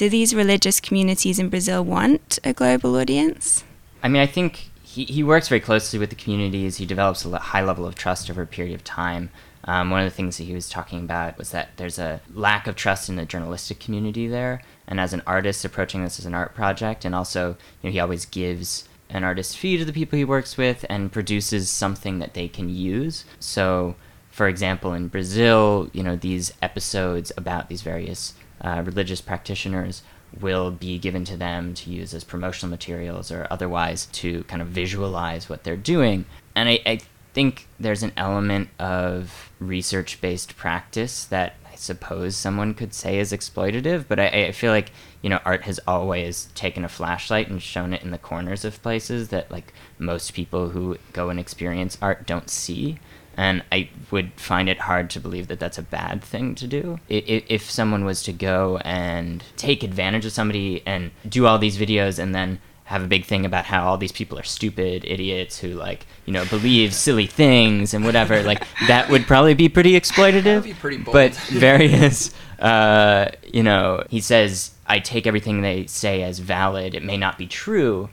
Do 0.00 0.08
these 0.08 0.34
religious 0.34 0.80
communities 0.80 1.38
in 1.38 1.50
Brazil 1.50 1.84
want 1.84 2.38
a 2.42 2.54
global 2.54 2.96
audience? 2.96 3.64
I 4.02 4.08
mean, 4.08 4.22
I 4.22 4.26
think 4.26 4.70
he, 4.82 5.04
he 5.04 5.22
works 5.22 5.48
very 5.48 5.60
closely 5.60 5.98
with 5.98 6.08
the 6.08 6.16
communities. 6.16 6.78
He 6.78 6.86
develops 6.86 7.26
a 7.26 7.38
high 7.38 7.62
level 7.62 7.84
of 7.84 7.96
trust 7.96 8.30
over 8.30 8.40
a 8.40 8.46
period 8.46 8.74
of 8.74 8.82
time. 8.82 9.28
Um, 9.64 9.90
one 9.90 10.00
of 10.00 10.06
the 10.06 10.16
things 10.16 10.38
that 10.38 10.44
he 10.44 10.54
was 10.54 10.70
talking 10.70 11.00
about 11.00 11.36
was 11.36 11.50
that 11.50 11.76
there's 11.76 11.98
a 11.98 12.22
lack 12.32 12.66
of 12.66 12.76
trust 12.76 13.10
in 13.10 13.16
the 13.16 13.26
journalistic 13.26 13.78
community 13.78 14.26
there. 14.26 14.62
And 14.86 14.98
as 14.98 15.12
an 15.12 15.20
artist 15.26 15.66
approaching 15.66 16.02
this 16.02 16.18
as 16.18 16.24
an 16.24 16.34
art 16.34 16.54
project, 16.54 17.04
and 17.04 17.14
also, 17.14 17.58
you 17.82 17.90
know, 17.90 17.92
he 17.92 18.00
always 18.00 18.24
gives 18.24 18.88
an 19.10 19.22
artist 19.22 19.58
fee 19.58 19.76
to 19.76 19.84
the 19.84 19.92
people 19.92 20.16
he 20.16 20.24
works 20.24 20.56
with 20.56 20.86
and 20.88 21.12
produces 21.12 21.68
something 21.68 22.20
that 22.20 22.32
they 22.32 22.48
can 22.48 22.70
use. 22.70 23.26
So, 23.38 23.96
for 24.30 24.48
example, 24.48 24.94
in 24.94 25.08
Brazil, 25.08 25.90
you 25.92 26.02
know, 26.02 26.16
these 26.16 26.54
episodes 26.62 27.32
about 27.36 27.68
these 27.68 27.82
various 27.82 28.32
uh, 28.60 28.82
religious 28.84 29.20
practitioners 29.20 30.02
will 30.38 30.70
be 30.70 30.98
given 30.98 31.24
to 31.24 31.36
them 31.36 31.74
to 31.74 31.90
use 31.90 32.14
as 32.14 32.24
promotional 32.24 32.70
materials 32.70 33.32
or 33.32 33.46
otherwise 33.50 34.06
to 34.06 34.44
kind 34.44 34.62
of 34.62 34.68
visualize 34.68 35.48
what 35.48 35.64
they're 35.64 35.76
doing. 35.76 36.24
And 36.54 36.68
I, 36.68 36.80
I 36.86 37.00
think 37.32 37.66
there's 37.78 38.02
an 38.02 38.12
element 38.16 38.68
of 38.78 39.50
research 39.58 40.20
based 40.20 40.56
practice 40.56 41.24
that 41.26 41.54
I 41.70 41.76
suppose 41.76 42.36
someone 42.36 42.74
could 42.74 42.94
say 42.94 43.18
is 43.18 43.32
exploitative, 43.32 44.04
but 44.08 44.20
I, 44.20 44.26
I 44.26 44.52
feel 44.52 44.72
like, 44.72 44.92
you 45.22 45.30
know, 45.30 45.40
art 45.44 45.62
has 45.62 45.80
always 45.86 46.48
taken 46.54 46.84
a 46.84 46.88
flashlight 46.88 47.48
and 47.48 47.62
shown 47.62 47.92
it 47.92 48.02
in 48.02 48.10
the 48.10 48.18
corners 48.18 48.64
of 48.64 48.82
places 48.82 49.28
that 49.28 49.50
like 49.50 49.72
most 49.98 50.34
people 50.34 50.70
who 50.70 50.98
go 51.12 51.30
and 51.30 51.40
experience 51.40 51.98
art 52.00 52.26
don't 52.26 52.50
see 52.50 52.98
and 53.40 53.64
I 53.72 53.88
would 54.10 54.32
find 54.36 54.68
it 54.68 54.80
hard 54.80 55.08
to 55.10 55.20
believe 55.20 55.48
that 55.48 55.58
that's 55.58 55.78
a 55.78 55.82
bad 55.82 56.22
thing 56.22 56.54
to 56.56 56.66
do. 56.66 57.00
If 57.08 57.70
someone 57.70 58.04
was 58.04 58.22
to 58.24 58.34
go 58.34 58.76
and 58.84 59.42
take 59.56 59.82
advantage 59.82 60.26
of 60.26 60.32
somebody 60.32 60.82
and 60.84 61.10
do 61.26 61.46
all 61.46 61.58
these 61.58 61.78
videos 61.78 62.18
and 62.18 62.34
then 62.34 62.58
have 62.84 63.02
a 63.02 63.06
big 63.06 63.24
thing 63.24 63.46
about 63.46 63.64
how 63.64 63.86
all 63.86 63.96
these 63.96 64.12
people 64.12 64.38
are 64.38 64.42
stupid 64.42 65.06
idiots 65.06 65.58
who 65.58 65.68
like 65.68 66.04
you 66.26 66.32
know 66.34 66.44
believe 66.46 66.92
silly 66.92 67.26
things 67.26 67.94
and 67.94 68.04
whatever 68.04 68.42
like 68.52 68.66
that 68.88 69.08
would 69.08 69.24
probably 69.28 69.54
be 69.54 69.68
pretty 69.68 69.92
exploitative 69.92 70.64
be 70.64 70.74
pretty 70.74 70.96
but 70.96 71.32
various 71.50 72.34
uh, 72.58 73.30
you 73.44 73.62
know 73.62 74.02
he 74.10 74.20
says 74.20 74.72
i 74.88 74.98
take 74.98 75.26
everything 75.26 75.62
they 75.62 75.86
say 75.86 76.22
as 76.24 76.40
valid. 76.40 76.94
It 76.94 77.04
may 77.04 77.16
not 77.16 77.38
be 77.38 77.46
true 77.46 78.10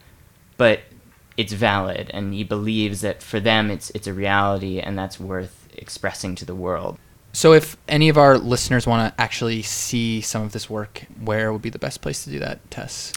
but 0.57 0.81
it's 1.37 1.53
valid 1.53 2.09
and 2.13 2.33
he 2.33 2.43
believes 2.43 3.01
that 3.01 3.21
for 3.21 3.39
them 3.39 3.69
it's 3.69 3.91
it's 3.91 4.07
a 4.07 4.13
reality 4.13 4.79
and 4.79 4.97
that's 4.97 5.19
worth 5.19 5.69
expressing 5.77 6.35
to 6.35 6.45
the 6.45 6.55
world. 6.55 6.97
So 7.33 7.53
if 7.53 7.77
any 7.87 8.09
of 8.09 8.17
our 8.17 8.37
listeners 8.37 8.87
want 8.87 9.13
to 9.13 9.21
actually 9.21 9.61
see 9.61 10.21
some 10.21 10.41
of 10.41 10.53
this 10.53 10.69
work, 10.69 11.03
where 11.23 11.53
would 11.53 11.61
be 11.61 11.69
the 11.69 11.77
best 11.77 12.01
place 12.01 12.23
to 12.23 12.31
do 12.31 12.39
that, 12.39 12.69
Tess? 12.71 13.13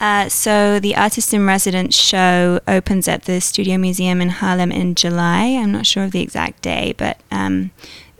Uh, 0.00 0.28
so 0.28 0.80
the 0.80 0.96
Artist 0.96 1.32
in 1.32 1.46
Residence 1.46 1.96
show 1.96 2.58
opens 2.66 3.06
at 3.06 3.22
the 3.22 3.40
Studio 3.40 3.78
Museum 3.78 4.20
in 4.20 4.30
Harlem 4.30 4.72
in 4.72 4.96
July. 4.96 5.44
I'm 5.44 5.70
not 5.70 5.86
sure 5.86 6.02
of 6.02 6.10
the 6.10 6.20
exact 6.20 6.60
day, 6.60 6.94
but 6.98 7.20
um, 7.30 7.70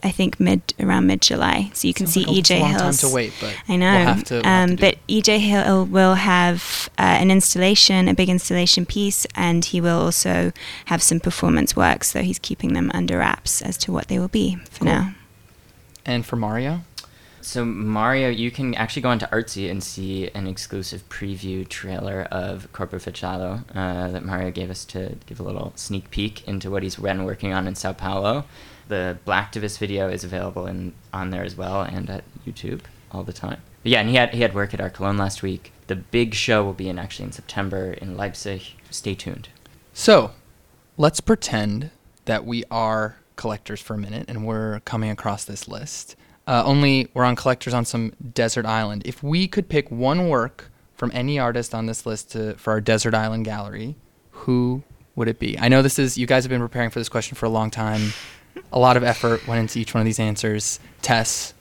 I 0.04 0.10
think 0.10 0.40
mid 0.40 0.74
around 0.80 1.06
mid 1.06 1.22
July. 1.22 1.70
So 1.74 1.86
you 1.88 1.94
can 1.94 2.06
Sounds 2.06 2.14
see 2.14 2.24
like 2.24 2.36
a 2.36 2.40
EJ 2.54 2.60
long 2.60 2.70
Hill's. 2.70 3.00
time 3.00 3.08
to 3.10 3.14
wait, 3.14 3.32
but 3.40 3.54
I 3.68 3.76
know. 3.76 3.90
we'll 3.96 4.04
have 4.14 4.24
to- 4.24 4.34
we'll 4.34 4.42
have 4.44 4.70
um, 4.70 4.76
to 4.76 4.80
but 4.80 4.98
EJ 5.08 5.38
Hill 5.40 5.84
will 5.86 6.14
have 6.14 6.88
uh, 6.98 7.02
an 7.02 7.30
installation, 7.30 8.08
a 8.08 8.14
big 8.14 8.28
installation 8.28 8.84
piece, 8.86 9.26
and 9.34 9.64
he 9.64 9.80
will 9.80 10.00
also 10.00 10.52
have 10.86 11.02
some 11.02 11.20
performance 11.20 11.76
works. 11.76 12.12
Though 12.12 12.22
he's 12.22 12.38
keeping 12.38 12.72
them 12.72 12.90
under 12.94 13.18
wraps 13.18 13.62
as 13.62 13.76
to 13.78 13.92
what 13.92 14.08
they 14.08 14.18
will 14.18 14.28
be 14.28 14.56
for 14.70 14.80
Cool. 14.84 14.88
now. 14.88 15.14
And 16.04 16.26
for 16.26 16.34
Mario, 16.36 16.80
So 17.40 17.64
Mario, 17.64 18.28
you 18.28 18.50
can 18.50 18.74
actually 18.74 19.02
go 19.02 19.08
onto 19.10 19.26
Artsy 19.26 19.70
and 19.70 19.82
see 19.82 20.28
an 20.34 20.46
exclusive 20.48 21.08
preview 21.08 21.68
trailer 21.68 22.22
of 22.30 22.72
Corpo 22.72 22.98
Fechado 22.98 23.64
uh, 23.74 24.08
that 24.08 24.24
Mario 24.24 24.50
gave 24.50 24.68
us 24.70 24.84
to 24.86 25.16
give 25.26 25.38
a 25.38 25.42
little 25.44 25.72
sneak 25.76 26.10
peek 26.10 26.46
into 26.48 26.70
what 26.70 26.82
he's 26.82 26.96
been 26.96 27.24
working 27.24 27.52
on 27.52 27.66
in 27.68 27.74
Sao 27.76 27.92
Paulo. 27.92 28.44
The 28.88 29.18
Blacktivist 29.26 29.78
video 29.78 30.08
is 30.08 30.24
available 30.24 30.66
in 30.66 30.92
on 31.12 31.30
there 31.30 31.44
as 31.44 31.56
well 31.56 31.82
and 31.82 32.08
at 32.10 32.24
YouTube 32.46 32.82
all 33.10 33.22
the 33.22 33.32
time. 33.32 33.60
But 33.82 33.92
yeah, 33.92 34.00
and 34.00 34.08
he 34.08 34.16
had 34.16 34.34
he 34.34 34.42
had 34.42 34.54
work 34.54 34.74
at 34.74 34.80
Art 34.80 34.94
Cologne 34.94 35.18
last 35.18 35.42
week. 35.42 35.72
The 35.86 35.96
big 35.96 36.34
show 36.34 36.64
will 36.64 36.72
be 36.72 36.88
in 36.88 36.98
actually 36.98 37.26
in 37.26 37.32
September 37.32 37.92
in 37.92 38.16
Leipzig. 38.16 38.62
Stay 38.90 39.14
tuned. 39.14 39.48
So, 39.92 40.32
let's 40.96 41.20
pretend 41.20 41.90
that 42.24 42.46
we 42.46 42.64
are 42.70 43.16
collectors 43.36 43.80
for 43.80 43.94
a 43.94 43.98
minute 43.98 44.26
and 44.28 44.46
we're 44.46 44.80
coming 44.80 45.10
across 45.10 45.44
this 45.44 45.68
list. 45.68 46.16
Uh, 46.46 46.62
only 46.64 47.08
we're 47.14 47.24
on 47.24 47.36
collectors 47.36 47.74
on 47.74 47.84
some 47.84 48.12
desert 48.34 48.66
island. 48.66 49.02
If 49.04 49.22
we 49.22 49.46
could 49.48 49.68
pick 49.68 49.90
one 49.90 50.28
work 50.28 50.70
from 50.94 51.10
any 51.14 51.38
artist 51.38 51.74
on 51.74 51.86
this 51.86 52.06
list 52.06 52.32
to, 52.32 52.54
for 52.54 52.72
our 52.72 52.80
desert 52.80 53.14
island 53.14 53.44
gallery, 53.44 53.96
who 54.30 54.82
would 55.14 55.28
it 55.28 55.38
be? 55.38 55.58
I 55.58 55.68
know 55.68 55.82
this 55.82 55.98
is 55.98 56.16
you 56.16 56.26
guys 56.26 56.44
have 56.44 56.50
been 56.50 56.60
preparing 56.60 56.90
for 56.90 57.00
this 57.00 57.08
question 57.08 57.36
for 57.36 57.46
a 57.46 57.50
long 57.50 57.70
time. 57.70 58.12
A 58.72 58.78
lot 58.78 58.96
of 58.96 59.02
effort 59.02 59.46
went 59.46 59.60
into 59.60 59.78
each 59.78 59.94
one 59.94 60.00
of 60.00 60.04
these 60.06 60.20
answers. 60.20 60.80
Tess, 61.02 61.54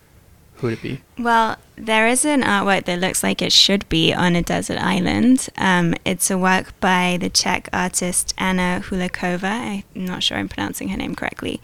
who 0.55 0.67
would 0.67 0.73
it 0.73 0.81
be? 0.81 1.01
Well, 1.17 1.57
there 1.75 2.07
is 2.07 2.23
an 2.23 2.43
artwork 2.43 2.85
that 2.85 2.99
looks 2.99 3.23
like 3.23 3.41
it 3.41 3.51
should 3.51 3.87
be 3.89 4.13
on 4.13 4.35
a 4.35 4.41
desert 4.43 4.77
island. 4.77 5.49
Um, 5.57 5.95
it's 6.05 6.29
a 6.29 6.37
work 6.37 6.79
by 6.79 7.17
the 7.19 7.29
Czech 7.29 7.67
artist 7.73 8.33
Anna 8.37 8.81
Hulakova. 8.85 9.83
I'm 9.95 10.05
not 10.05 10.21
sure 10.21 10.37
I'm 10.37 10.47
pronouncing 10.47 10.89
her 10.89 10.97
name 10.97 11.15
correctly, 11.15 11.59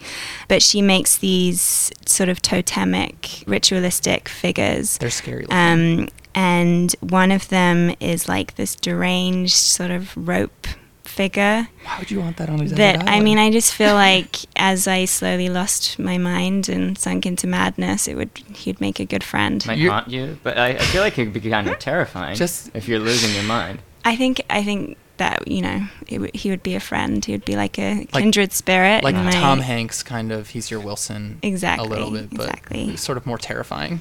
but 0.48 0.62
she 0.62 0.82
makes 0.82 1.16
these 1.16 1.92
sort 2.06 2.28
of 2.28 2.42
totemic, 2.42 3.44
ritualistic 3.46 4.28
figures. 4.28 4.98
They're 4.98 5.10
scary. 5.10 5.42
Looking. 5.42 5.56
Um, 5.56 6.08
and 6.34 6.94
one 7.00 7.30
of 7.30 7.48
them 7.48 7.94
is 8.00 8.28
like 8.28 8.56
this 8.56 8.76
deranged 8.76 9.54
sort 9.54 9.90
of 9.90 10.16
rope 10.16 10.66
figure 11.08 11.68
Why 11.84 11.98
would 11.98 12.10
you 12.10 12.20
want 12.20 12.36
that 12.36 12.48
on 12.48 12.56
a 12.60 12.62
desert 12.64 12.76
that? 12.76 13.08
I 13.08 13.20
mean, 13.20 13.38
I 13.38 13.50
just 13.50 13.74
feel 13.74 13.94
like 13.94 14.36
as 14.56 14.86
I 14.86 15.04
slowly 15.06 15.48
lost 15.48 15.98
my 15.98 16.18
mind 16.18 16.68
and 16.68 16.96
sunk 16.98 17.26
into 17.26 17.46
madness, 17.46 18.06
it 18.06 18.14
would 18.16 18.30
he'd 18.54 18.80
make 18.80 19.00
a 19.00 19.04
good 19.04 19.24
friend. 19.24 19.64
Might 19.66 19.78
You're- 19.78 19.90
haunt 19.90 20.08
you, 20.08 20.38
but 20.42 20.58
I, 20.58 20.68
I 20.68 20.78
feel 20.78 21.02
like 21.02 21.18
it'd 21.18 21.32
be 21.32 21.40
kind 21.40 21.66
of 21.68 21.74
hmm? 21.74 21.80
terrifying. 21.80 22.36
Just- 22.36 22.70
if 22.74 22.86
you're 22.88 23.00
losing 23.00 23.34
your 23.34 23.44
mind. 23.44 23.80
I 24.04 24.14
think 24.16 24.40
I 24.48 24.62
think 24.62 24.96
that 25.16 25.48
you 25.48 25.60
know 25.62 25.86
it 26.06 26.14
w- 26.14 26.30
he 26.32 26.50
would 26.50 26.62
be 26.62 26.74
a 26.76 26.80
friend. 26.80 27.24
He 27.24 27.32
would 27.32 27.44
be 27.44 27.56
like 27.56 27.78
a 27.78 28.06
Like- 28.12 28.22
kindred 28.22 28.52
spirit. 28.52 29.02
like 29.02 29.14
my- 29.16 29.30
Tom 29.32 29.60
Hanks, 29.60 30.02
kind 30.02 30.30
of. 30.30 30.50
He's 30.50 30.70
your 30.70 30.80
Wilson, 30.80 31.38
Exactly, 31.42 31.86
a 31.86 31.90
little 31.90 32.10
bit, 32.12 32.30
but 32.30 32.48
exactly. 32.48 32.96
sort 32.96 33.18
of 33.18 33.26
more 33.26 33.38
terrifying. 33.38 34.00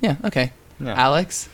Yeah. 0.00 0.16
Okay. 0.24 0.52
Yeah. 0.80 0.94
Alex. 0.94 1.48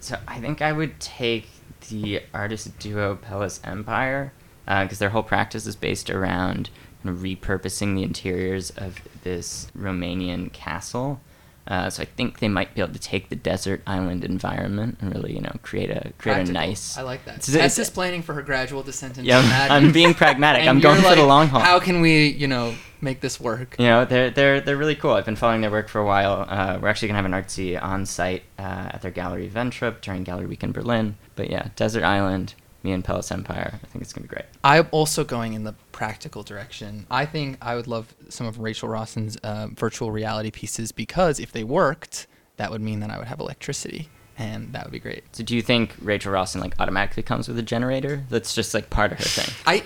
So 0.00 0.16
I 0.26 0.38
think 0.40 0.62
I 0.62 0.72
would 0.72 0.98
take 1.00 1.48
the 1.88 2.22
artist 2.32 2.78
duo 2.78 3.16
Peles 3.16 3.60
Empire 3.64 4.32
uh, 4.66 4.84
because 4.84 4.98
their 4.98 5.10
whole 5.10 5.22
practice 5.22 5.66
is 5.66 5.76
based 5.76 6.10
around 6.10 6.70
repurposing 7.04 7.94
the 7.94 8.02
interiors 8.02 8.70
of 8.70 9.00
this 9.22 9.70
Romanian 9.76 10.52
castle. 10.52 11.20
Uh, 11.68 11.90
so 11.90 12.02
I 12.02 12.06
think 12.06 12.38
they 12.38 12.48
might 12.48 12.74
be 12.74 12.80
able 12.80 12.94
to 12.94 12.98
take 12.98 13.28
the 13.28 13.36
desert 13.36 13.82
island 13.86 14.24
environment 14.24 14.96
and 15.02 15.14
really, 15.14 15.34
you 15.34 15.40
know, 15.42 15.52
create 15.62 15.90
a 15.90 16.12
create 16.16 16.36
Practical. 16.36 16.50
a 16.56 16.66
nice. 16.66 16.96
I 16.96 17.02
like 17.02 17.24
that. 17.26 17.36
It's- 17.46 17.52
Tess 17.52 17.78
is 17.78 17.90
planning 17.90 18.22
for 18.22 18.32
her 18.32 18.40
gradual 18.42 18.82
descent 18.82 19.18
into 19.18 19.28
Yeah, 19.28 19.36
I'm- 19.40 19.48
madness. 19.50 19.70
I'm 19.88 19.92
being 19.92 20.14
pragmatic. 20.14 20.62
I'm 20.66 20.80
going 20.80 21.02
you're 21.02 21.10
for 21.10 21.16
the 21.16 21.26
long 21.26 21.48
haul. 21.48 21.60
How 21.60 21.78
can 21.78 22.00
we, 22.00 22.28
you 22.28 22.46
know, 22.48 22.74
make 23.02 23.20
this 23.20 23.38
work? 23.38 23.76
You 23.78 23.84
know, 23.86 24.04
they're 24.06 24.30
they're 24.30 24.60
they're 24.62 24.78
really 24.78 24.94
cool. 24.94 25.10
I've 25.12 25.26
been 25.26 25.36
following 25.36 25.60
their 25.60 25.70
work 25.70 25.88
for 25.90 26.00
a 26.00 26.06
while. 26.06 26.46
Uh, 26.48 26.78
we're 26.80 26.88
actually 26.88 27.08
gonna 27.08 27.22
have 27.22 27.26
an 27.26 27.32
artsy 27.32 27.80
on 27.80 28.06
site 28.06 28.44
uh, 28.58 28.62
at 28.94 29.02
their 29.02 29.10
gallery 29.10 29.50
Wentrup 29.54 30.00
during 30.00 30.24
Gallery 30.24 30.46
Week 30.46 30.62
in 30.62 30.72
Berlin. 30.72 31.16
But 31.36 31.50
yeah, 31.50 31.68
Desert 31.76 32.02
Island, 32.02 32.54
me 32.82 32.92
and 32.92 33.04
Peles 33.04 33.30
Empire. 33.30 33.78
I 33.82 33.86
think 33.86 34.02
it's 34.02 34.12
gonna 34.12 34.26
be 34.26 34.28
great. 34.28 34.46
I'm 34.62 34.88
also 34.90 35.24
going 35.24 35.54
in 35.54 35.64
the 35.64 35.74
practical 35.92 36.42
direction. 36.42 37.06
I 37.10 37.26
think 37.26 37.58
I 37.60 37.74
would 37.74 37.86
love 37.86 38.14
some 38.28 38.46
of 38.46 38.58
Rachel 38.58 38.88
Rossin's 38.88 39.36
uh, 39.38 39.68
virtual 39.74 40.12
reality 40.12 40.50
pieces 40.50 40.92
because 40.92 41.40
if 41.40 41.52
they 41.52 41.64
worked, 41.64 42.26
that 42.56 42.70
would 42.70 42.80
mean 42.80 43.00
that 43.00 43.10
I 43.10 43.18
would 43.18 43.28
have 43.28 43.40
electricity, 43.40 44.08
and 44.36 44.72
that 44.72 44.84
would 44.84 44.92
be 44.92 45.00
great. 45.00 45.24
So 45.32 45.42
do 45.42 45.56
you 45.56 45.62
think 45.62 45.94
Rachel 46.00 46.32
Rawson 46.32 46.60
like 46.60 46.74
automatically 46.78 47.22
comes 47.22 47.48
with 47.48 47.58
a 47.58 47.62
generator? 47.62 48.24
That's 48.28 48.54
just 48.54 48.74
like 48.74 48.90
part 48.90 49.12
of 49.12 49.18
her 49.18 49.24
thing. 49.24 49.54
I 49.66 49.82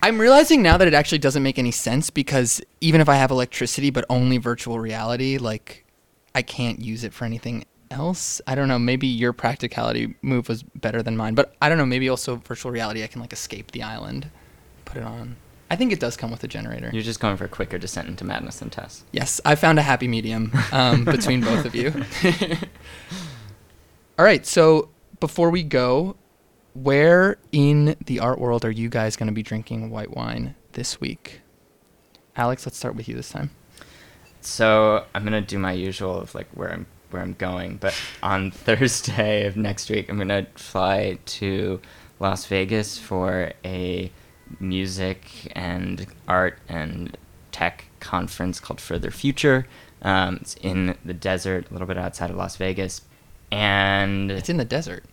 I'm 0.00 0.20
realizing 0.20 0.62
now 0.62 0.76
that 0.76 0.86
it 0.86 0.94
actually 0.94 1.18
doesn't 1.18 1.42
make 1.42 1.58
any 1.58 1.72
sense 1.72 2.08
because 2.08 2.60
even 2.80 3.00
if 3.00 3.08
I 3.08 3.16
have 3.16 3.32
electricity 3.32 3.90
but 3.90 4.04
only 4.08 4.38
virtual 4.38 4.78
reality, 4.78 5.38
like 5.38 5.84
I 6.34 6.42
can't 6.42 6.78
use 6.78 7.02
it 7.02 7.12
for 7.12 7.24
anything 7.24 7.64
else. 7.90 8.40
I 8.46 8.54
don't 8.54 8.68
know, 8.68 8.78
maybe 8.78 9.06
your 9.06 9.32
practicality 9.32 10.14
move 10.22 10.48
was 10.48 10.62
better 10.62 11.02
than 11.02 11.16
mine, 11.16 11.34
but 11.34 11.54
I 11.60 11.68
don't 11.68 11.78
know, 11.78 11.86
maybe 11.86 12.08
also 12.08 12.36
virtual 12.36 12.72
reality 12.72 13.02
I 13.02 13.06
can 13.06 13.20
like 13.20 13.32
escape 13.32 13.72
the 13.72 13.82
island, 13.82 14.30
put 14.84 14.98
it 14.98 15.04
on. 15.04 15.36
I 15.70 15.76
think 15.76 15.92
it 15.92 16.00
does 16.00 16.16
come 16.16 16.30
with 16.30 16.42
a 16.44 16.48
generator. 16.48 16.90
You're 16.92 17.02
just 17.02 17.20
going 17.20 17.36
for 17.36 17.44
a 17.44 17.48
quicker 17.48 17.76
descent 17.78 18.08
into 18.08 18.24
madness 18.24 18.58
than 18.58 18.70
Tess. 18.70 19.04
Yes, 19.12 19.40
I 19.44 19.54
found 19.54 19.78
a 19.78 19.82
happy 19.82 20.08
medium 20.08 20.50
um, 20.72 21.04
between 21.06 21.42
both 21.42 21.66
of 21.66 21.74
you. 21.74 21.92
All 24.18 24.24
right, 24.24 24.46
so 24.46 24.88
before 25.20 25.50
we 25.50 25.62
go, 25.62 26.16
where 26.72 27.36
in 27.52 27.96
the 28.06 28.18
art 28.18 28.38
world 28.38 28.64
are 28.64 28.70
you 28.70 28.88
guys 28.88 29.16
going 29.16 29.26
to 29.26 29.32
be 29.32 29.42
drinking 29.42 29.90
white 29.90 30.16
wine 30.16 30.54
this 30.72 31.00
week? 31.00 31.42
Alex, 32.34 32.64
let's 32.64 32.78
start 32.78 32.94
with 32.94 33.08
you 33.08 33.14
this 33.14 33.28
time. 33.28 33.50
So 34.40 35.04
I'm 35.14 35.24
gonna 35.24 35.40
do 35.40 35.58
my 35.58 35.72
usual 35.72 36.20
of 36.20 36.34
like 36.34 36.48
where 36.54 36.72
I'm 36.72 36.86
where 37.10 37.22
I'm 37.22 37.34
going, 37.34 37.76
but 37.76 37.94
on 38.22 38.50
Thursday 38.66 39.46
of 39.46 39.56
next 39.56 39.90
week, 39.90 40.08
I'm 40.08 40.18
gonna 40.18 40.46
fly 40.54 41.18
to 41.26 41.80
Las 42.20 42.46
Vegas 42.46 42.98
for 42.98 43.52
a 43.64 44.10
music 44.60 45.52
and 45.54 46.06
art 46.26 46.58
and 46.68 47.16
tech 47.52 47.84
conference 48.00 48.60
called 48.60 48.80
Further 48.80 49.10
Future. 49.10 49.66
Um, 50.02 50.38
it's 50.40 50.54
in 50.56 50.96
the 51.04 51.14
desert, 51.14 51.68
a 51.70 51.72
little 51.72 51.86
bit 51.88 51.98
outside 51.98 52.30
of 52.30 52.36
Las 52.36 52.56
Vegas, 52.56 53.02
and 53.50 54.30
It's 54.30 54.48
in 54.48 54.56
the 54.58 54.64
desert. 54.64 55.04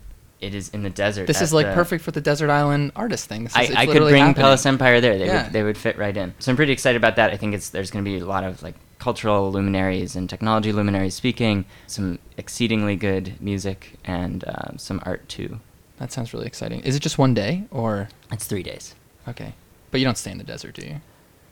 it 0.41 0.53
is 0.53 0.69
in 0.69 0.83
the 0.83 0.89
desert. 0.89 1.25
This 1.27 1.41
is 1.41 1.53
like 1.53 1.65
the- 1.67 1.73
perfect 1.73 2.03
for 2.03 2.11
the 2.11 2.21
desert 2.21 2.49
island 2.49 2.91
artist 2.95 3.27
thing. 3.27 3.45
This 3.45 3.53
is, 3.57 3.71
I, 3.75 3.81
I 3.81 3.85
could 3.87 3.99
bring 4.03 4.15
happening. 4.17 4.35
Peles 4.35 4.65
Empire 4.65 5.01
there. 5.01 5.17
They 5.17 5.25
Yeah. 5.27 5.43
would 5.45 5.53
they 5.53 5.63
would 5.63 5.77
fit 5.77 5.97
right 5.97 6.15
in. 6.15 6.33
So 6.39 6.51
I'm 6.51 6.55
pretty 6.55 6.73
excited 6.73 6.97
about 6.97 7.15
that. 7.15 7.31
I 7.31 7.37
think 7.37 7.55
it's 7.55 7.69
there's 7.69 7.89
going 7.89 8.03
to 8.05 8.09
be 8.11 8.17
a 8.19 8.25
lot 8.25 8.43
of 8.43 8.61
like 8.61 8.75
cultural 9.05 9.51
luminaries 9.51 10.15
and 10.15 10.27
technology 10.27 10.71
luminaries 10.71 11.13
speaking, 11.13 11.63
some 11.85 12.17
exceedingly 12.37 12.95
good 12.95 13.39
music 13.39 13.79
and 14.03 14.43
um, 14.47 14.79
some 14.79 14.99
art 15.05 15.29
too. 15.29 15.59
That 15.99 16.11
sounds 16.11 16.33
really 16.33 16.47
exciting. 16.47 16.79
Is 16.79 16.95
it 16.95 17.01
just 17.01 17.19
one 17.19 17.35
day 17.35 17.65
or 17.69 18.09
It's 18.31 18.47
three 18.47 18.63
days. 18.63 18.95
okay? 19.27 19.53
But 19.91 19.99
you 19.99 20.05
don't 20.05 20.17
stay 20.17 20.31
in 20.31 20.39
the 20.39 20.43
desert, 20.43 20.73
do 20.73 20.87
you? 20.87 21.01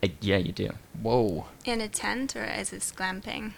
I, 0.02 0.12
yeah, 0.20 0.38
you 0.38 0.52
do. 0.52 0.70
Whoa. 1.00 1.46
In 1.64 1.80
a 1.80 1.88
tent 1.88 2.36
or 2.36 2.44
is 2.44 2.74
it 2.74 2.82
glamping? 2.98 3.52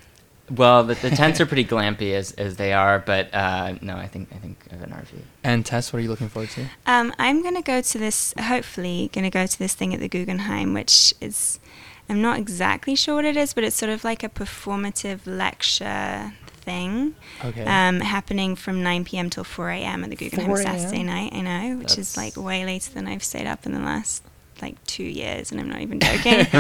Well, 0.52 0.84
the, 0.84 0.96
the 0.96 1.12
tents 1.12 1.40
are 1.40 1.46
pretty 1.52 1.64
glampy 1.64 2.12
as, 2.16 2.34
as 2.34 2.58
they 2.58 2.74
are, 2.74 3.00
but 3.00 3.34
uh, 3.34 3.76
no, 3.82 3.96
I 3.96 4.08
think 4.08 4.28
I 4.36 4.40
think 4.40 4.58
of 4.74 4.82
an 4.84 4.90
RV. 4.90 5.22
And 5.42 5.66
Tess, 5.66 5.94
what 5.94 6.00
are 6.00 6.04
you 6.04 6.10
looking 6.10 6.28
forward 6.28 6.50
to? 6.50 6.66
Um, 6.86 7.14
I'm 7.18 7.42
going 7.42 7.56
to 7.56 7.62
go 7.62 7.80
to 7.82 7.98
this, 7.98 8.34
hopefully, 8.38 9.10
going 9.14 9.24
to 9.24 9.30
go 9.30 9.48
to 9.48 9.58
this 9.58 9.74
thing 9.74 9.94
at 9.94 10.02
the 10.02 10.10
Guggenheim, 10.10 10.74
which 10.74 11.14
is, 11.22 11.60
I'm 12.10 12.22
not 12.22 12.38
exactly 12.38 12.96
sure 12.96 13.15
what 13.15 13.26
it 13.26 13.36
is, 13.38 13.54
but 13.54 13.63
it's 13.63 13.76
sort 13.76 13.91
of 13.91 14.04
like 14.04 14.24
a 14.24 14.30
performative 14.30 15.22
lecture 15.26 16.34
thing 16.48 17.15
Okay. 17.44 17.63
um, 17.63 18.00
happening 18.02 18.56
from 18.56 18.84
9 18.84 19.06
p.m. 19.06 19.30
till 19.30 19.44
4 19.44 19.70
a.m. 19.72 20.04
at 20.04 20.10
the 20.10 20.15
Guggenheim 20.15 20.48
4 20.48 20.58
Saturday 20.58 21.04
night, 21.04 21.34
I 21.34 21.41
know, 21.41 21.78
which 21.78 21.98
is 21.98 22.18
like 22.18 22.36
way 22.38 22.65
later 22.65 22.91
than 22.91 23.08
I've 23.08 23.24
stayed 23.24 23.48
up 23.48 23.65
in 23.65 23.72
the 23.74 23.80
last 23.80 24.24
like 24.62 24.82
two 24.86 25.04
years, 25.04 25.52
and 25.52 25.60
I'm 25.60 25.70
not 25.70 25.82
even 25.82 26.00
joking. 26.00 26.46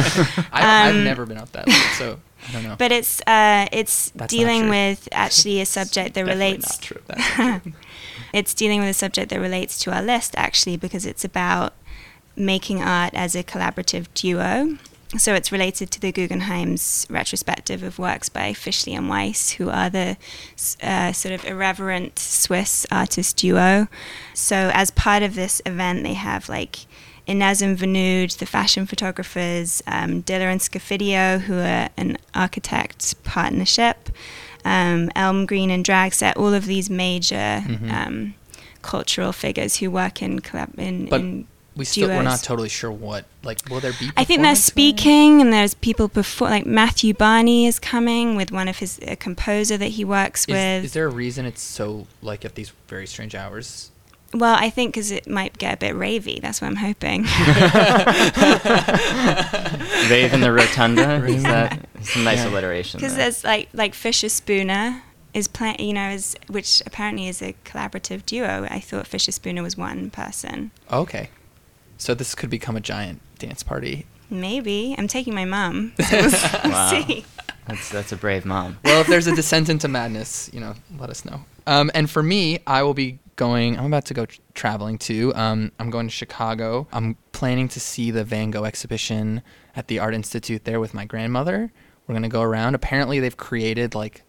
I, 0.51 0.89
I've 0.89 0.95
um, 0.95 1.03
never 1.03 1.25
been 1.25 1.37
up 1.37 1.51
that 1.53 1.67
late, 1.67 1.75
so 1.97 2.19
I 2.49 2.51
don't 2.51 2.63
know. 2.63 2.75
but 2.77 2.91
it's 2.91 3.21
uh, 3.21 3.67
it's 3.71 4.09
That's 4.11 4.31
dealing 4.33 4.69
with 4.69 5.07
actually 5.11 5.61
a 5.61 5.65
subject 5.77 6.13
that 6.15 6.25
relates 6.25 6.69
not 6.69 6.81
true. 6.81 7.01
That's 7.07 7.37
not 7.37 7.63
true. 7.63 7.73
it's 8.33 8.53
dealing 8.53 8.81
with 8.81 8.89
a 8.89 8.93
subject 8.93 9.29
that 9.29 9.39
relates 9.39 9.79
to 9.79 9.93
our 9.93 10.01
list 10.01 10.33
actually 10.37 10.77
because 10.77 11.05
it's 11.05 11.23
about 11.23 11.73
making 12.35 12.81
art 12.81 13.13
as 13.13 13.35
a 13.35 13.43
collaborative 13.43 14.07
duo. 14.13 14.77
So 15.17 15.33
it's 15.33 15.51
related 15.51 15.91
to 15.91 15.99
the 16.01 16.11
Guggenheim's 16.11 17.07
retrospective 17.09 17.83
of 17.83 17.97
works 17.97 18.29
by 18.29 18.51
Fischli 18.53 18.97
and 18.97 19.07
Weiss, 19.09 19.51
who 19.51 19.69
are 19.69 19.89
the 19.89 20.17
uh, 20.83 21.13
sort 21.13 21.33
of 21.33 21.45
irreverent 21.45 22.19
Swiss 22.19 22.85
artist 22.91 23.37
duo. 23.37 23.87
So 24.33 24.71
as 24.73 24.91
part 24.91 25.23
of 25.23 25.35
this 25.35 25.61
event, 25.65 26.03
they 26.03 26.13
have 26.13 26.49
like 26.49 26.79
Inez 27.27 27.61
and 27.61 27.77
Vinoodh, 27.77 28.37
the 28.37 28.45
fashion 28.45 28.85
photographers, 28.85 29.81
um, 29.87 30.21
Diller 30.21 30.49
and 30.49 30.61
Scofidio, 30.61 31.39
who 31.39 31.57
are 31.59 31.89
an 31.97 32.17
architect 32.33 33.15
partnership, 33.23 34.09
um, 34.63 35.09
Elmgreen 35.15 35.69
and 35.69 35.83
Dragset, 35.85 36.35
all 36.35 36.53
of 36.53 36.65
these 36.65 36.89
major 36.89 37.63
Mhm. 37.65 37.91
um, 37.91 38.33
cultural 38.81 39.31
figures 39.31 39.77
who 39.77 39.89
work 39.89 40.21
in 40.21 40.39
collab 40.41 40.77
in, 40.77 41.07
in 41.07 41.47
we 41.75 41.85
still 41.85 42.07
we're 42.09 42.21
not 42.23 42.41
totally 42.43 42.69
sure 42.69 42.91
what 42.91 43.25
like 43.43 43.59
will 43.69 43.79
there 43.79 43.93
be 43.99 44.09
I 44.15 44.23
think 44.23 44.41
they're 44.41 44.55
performance 44.55 44.69
going 44.69 44.87
on? 44.87 44.97
speaking, 44.97 45.41
and 45.41 45.53
there's 45.53 45.73
people 45.73 46.07
before, 46.07 46.49
like 46.49 46.65
Matthew 46.65 47.13
Barney 47.13 47.65
is 47.67 47.79
coming 47.79 48.35
with 48.35 48.51
one 48.51 48.67
of 48.67 48.79
his 48.79 48.99
a 49.03 49.15
composer 49.15 49.77
that 49.77 49.87
he 49.89 50.05
works 50.05 50.41
Is, 50.43 50.47
with. 50.47 50.85
is 50.85 50.93
there 50.93 51.07
a 51.07 51.11
reason 51.11 51.45
it's 51.45 51.61
so 51.61 52.07
like 52.21 52.45
at 52.45 52.55
these 52.55 52.71
very 52.87 53.07
strange 53.07 53.35
hours? 53.35 53.91
well, 54.33 54.55
I 54.59 54.69
think 54.69 54.93
because 54.93 55.11
it 55.11 55.27
might 55.29 55.57
get 55.57 55.75
a 55.75 55.77
bit 55.77 55.95
ravey. 55.95 56.41
That's 56.41 56.59
what 56.59 56.67
I'm 56.67 56.75
hoping. 56.75 57.23
Rave 60.09 60.33
in 60.33 60.41
the 60.41 60.51
Rotunda. 60.51 61.23
is 61.25 61.43
that 61.43 61.87
some 62.01 62.23
nice 62.23 62.39
Yeah. 62.39 62.49
alliteration? 62.49 62.99
Because 62.99 63.15
there. 63.15 63.25
there's 63.25 63.43
like 63.43 63.69
like 63.73 63.93
Fischerspooner 63.93 65.01
is 65.33 65.47
playing, 65.47 65.79
you 65.79 65.93
know, 65.93 66.09
is 66.09 66.35
which 66.47 66.81
apparently 66.85 67.27
is 67.27 67.41
a 67.41 67.55
collaborative 67.65 68.25
duo. 68.25 68.67
I 68.69 68.79
thought 68.79 69.05
Fischerspooner 69.05 69.61
was 69.63 69.77
one 69.77 70.09
person. 70.09 70.71
Okay, 70.91 71.29
so 71.97 72.13
this 72.13 72.35
could 72.35 72.49
become 72.49 72.75
a 72.75 72.81
giant 72.81 73.21
dance 73.39 73.63
party. 73.63 74.05
Maybe 74.29 74.95
I'm 74.97 75.07
taking 75.07 75.33
my 75.35 75.45
mom. 75.45 75.93
So 76.03 76.17
we'll 76.17 76.31
Wow. 76.71 76.89
see. 77.07 77.25
That's 77.67 77.89
that's 77.89 78.11
a 78.11 78.15
brave 78.15 78.45
mom. 78.45 78.77
Well, 78.83 79.01
if 79.01 79.07
there's 79.07 79.27
a 79.27 79.35
descent 79.41 79.69
into 79.69 79.87
madness, 79.87 80.49
you 80.53 80.59
know, 80.59 80.73
let 80.99 81.09
us 81.09 81.25
know. 81.25 81.45
Um, 81.65 81.89
and 81.95 82.09
for 82.09 82.21
me, 82.21 82.59
I 82.67 82.83
will 82.83 82.93
be 82.93 83.17
going. 83.37 83.77
I'm 83.79 83.85
about 83.87 84.05
to 84.05 84.13
go 84.13 84.25
tr- 84.27 84.39
traveling 84.53 84.97
too. 84.99 85.33
Um, 85.35 85.71
I'm 85.79 85.89
going 85.89 86.07
to 86.07 86.13
Chicago. 86.13 86.87
I'm 86.93 87.17
planning 87.31 87.67
to 87.69 87.79
see 87.79 88.11
the 88.11 88.23
Van 88.23 88.51
Gogh 88.51 88.65
exhibition 88.65 89.41
at 89.75 89.87
the 89.87 89.97
Art 89.97 90.13
Institute 90.13 90.63
there 90.65 90.79
with 90.79 90.93
my 90.93 91.05
grandmother. 91.05 91.71
We're 92.05 92.13
gonna 92.13 92.29
go 92.29 92.41
around. 92.43 92.75
Apparently, 92.75 93.19
they've 93.19 93.35
created 93.35 93.95
like, 93.95 94.21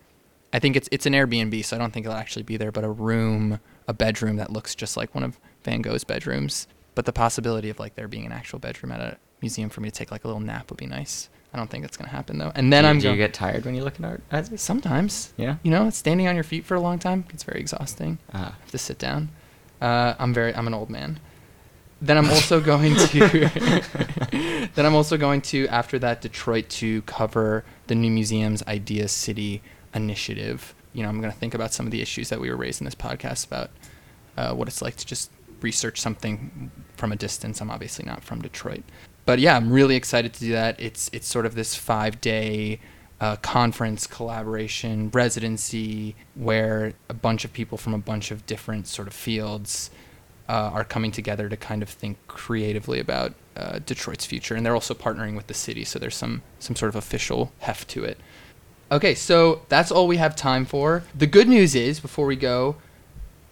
I 0.54 0.58
think 0.58 0.74
it's 0.76 0.88
it's 0.90 1.04
an 1.04 1.12
Airbnb, 1.12 1.62
so 1.62 1.76
I 1.76 1.78
don't 1.78 1.92
think 1.92 2.06
it'll 2.06 2.16
actually 2.18 2.42
be 2.44 2.56
there, 2.56 2.72
but 2.72 2.84
a 2.84 2.90
room, 2.90 3.60
a 3.86 3.92
bedroom 3.92 4.36
that 4.36 4.50
looks 4.50 4.74
just 4.74 4.96
like 4.96 5.14
one 5.14 5.24
of 5.24 5.38
Van 5.62 5.82
Gogh's 5.82 6.04
bedrooms. 6.04 6.68
But 6.96 7.04
the 7.04 7.12
possibility 7.12 7.70
of 7.70 7.78
like 7.78 7.94
there 7.94 8.08
being 8.08 8.26
an 8.26 8.32
actual 8.32 8.58
bedroom 8.58 8.90
at 8.90 9.00
a 9.00 9.18
museum 9.40 9.68
for 9.70 9.82
me 9.82 9.90
to 9.90 9.94
take 9.94 10.10
like 10.10 10.24
a 10.24 10.26
little 10.26 10.40
nap 10.40 10.70
would 10.70 10.78
be 10.78 10.86
nice. 10.86 11.28
I 11.52 11.58
don't 11.58 11.70
think 11.70 11.84
that's 11.84 11.96
gonna 11.96 12.10
happen 12.10 12.38
though. 12.38 12.50
And 12.54 12.72
then 12.72 12.82
do, 12.82 12.88
I'm 12.88 12.98
do 12.98 13.04
going. 13.04 13.16
you 13.16 13.22
get 13.22 13.34
tired 13.34 13.64
when 13.64 13.74
you 13.74 13.84
look 13.84 14.00
at 14.00 14.04
art? 14.32 14.58
Sometimes. 14.58 15.32
Yeah. 15.36 15.56
You 15.62 15.70
know, 15.70 15.90
standing 15.90 16.26
on 16.26 16.34
your 16.34 16.42
feet 16.42 16.64
for 16.64 16.74
a 16.74 16.80
long 16.80 16.98
time 16.98 17.24
it's 17.30 17.44
very 17.44 17.60
exhausting. 17.60 18.18
Ah. 18.32 18.56
have 18.60 18.70
to 18.72 18.78
sit 18.78 18.98
down. 18.98 19.28
Uh, 19.80 20.14
I'm 20.18 20.32
very. 20.32 20.54
I'm 20.54 20.66
an 20.66 20.74
old 20.74 20.90
man. 20.90 21.20
Then 22.00 22.18
I'm 22.18 22.30
also 22.30 22.60
going 22.72 22.94
to. 22.96 23.50
then 24.74 24.86
I'm 24.86 24.94
also 24.94 25.16
going 25.18 25.42
to 25.42 25.68
after 25.68 25.98
that 25.98 26.22
Detroit 26.22 26.68
to 26.70 27.02
cover 27.02 27.64
the 27.88 27.94
new 27.94 28.10
museum's 28.10 28.62
Idea 28.66 29.08
City 29.08 29.62
initiative. 29.94 30.74
You 30.94 31.02
know, 31.02 31.10
I'm 31.10 31.20
going 31.20 31.32
to 31.32 31.38
think 31.38 31.52
about 31.52 31.74
some 31.74 31.84
of 31.86 31.92
the 31.92 32.00
issues 32.00 32.30
that 32.30 32.40
we 32.40 32.48
were 32.48 32.56
raised 32.56 32.80
in 32.80 32.86
this 32.86 32.94
podcast 32.94 33.46
about 33.46 33.70
uh, 34.36 34.54
what 34.54 34.66
it's 34.66 34.80
like 34.80 34.96
to 34.96 35.06
just 35.06 35.30
research 35.62 36.00
something 36.00 36.70
from 36.96 37.12
a 37.12 37.16
distance. 37.16 37.60
I'm 37.60 37.70
obviously 37.70 38.04
not 38.04 38.24
from 38.24 38.42
Detroit, 38.42 38.82
but 39.24 39.38
yeah, 39.38 39.56
I'm 39.56 39.72
really 39.72 39.96
excited 39.96 40.32
to 40.34 40.40
do 40.40 40.52
that. 40.52 40.80
It's 40.80 41.10
it's 41.12 41.28
sort 41.28 41.46
of 41.46 41.54
this 41.54 41.74
five 41.74 42.20
day 42.20 42.80
uh, 43.20 43.36
conference 43.36 44.06
collaboration 44.06 45.10
residency 45.10 46.14
where 46.34 46.92
a 47.08 47.14
bunch 47.14 47.44
of 47.44 47.52
people 47.52 47.78
from 47.78 47.94
a 47.94 47.98
bunch 47.98 48.30
of 48.30 48.44
different 48.46 48.86
sort 48.86 49.08
of 49.08 49.14
fields 49.14 49.90
uh, 50.48 50.70
are 50.72 50.84
coming 50.84 51.10
together 51.10 51.48
to 51.48 51.56
kind 51.56 51.82
of 51.82 51.88
think 51.88 52.18
creatively 52.28 53.00
about 53.00 53.34
uh, 53.56 53.78
Detroit's 53.84 54.26
future, 54.26 54.54
and 54.54 54.64
they're 54.64 54.74
also 54.74 54.94
partnering 54.94 55.34
with 55.34 55.46
the 55.46 55.54
city, 55.54 55.84
so 55.84 55.98
there's 55.98 56.14
some 56.14 56.42
some 56.58 56.76
sort 56.76 56.88
of 56.90 56.96
official 56.96 57.52
heft 57.60 57.88
to 57.88 58.04
it. 58.04 58.18
Okay, 58.92 59.14
so 59.16 59.62
that's 59.68 59.90
all 59.90 60.06
we 60.06 60.18
have 60.18 60.36
time 60.36 60.64
for. 60.64 61.02
The 61.14 61.26
good 61.26 61.48
news 61.48 61.74
is, 61.74 61.98
before 61.98 62.26
we 62.26 62.36
go, 62.36 62.76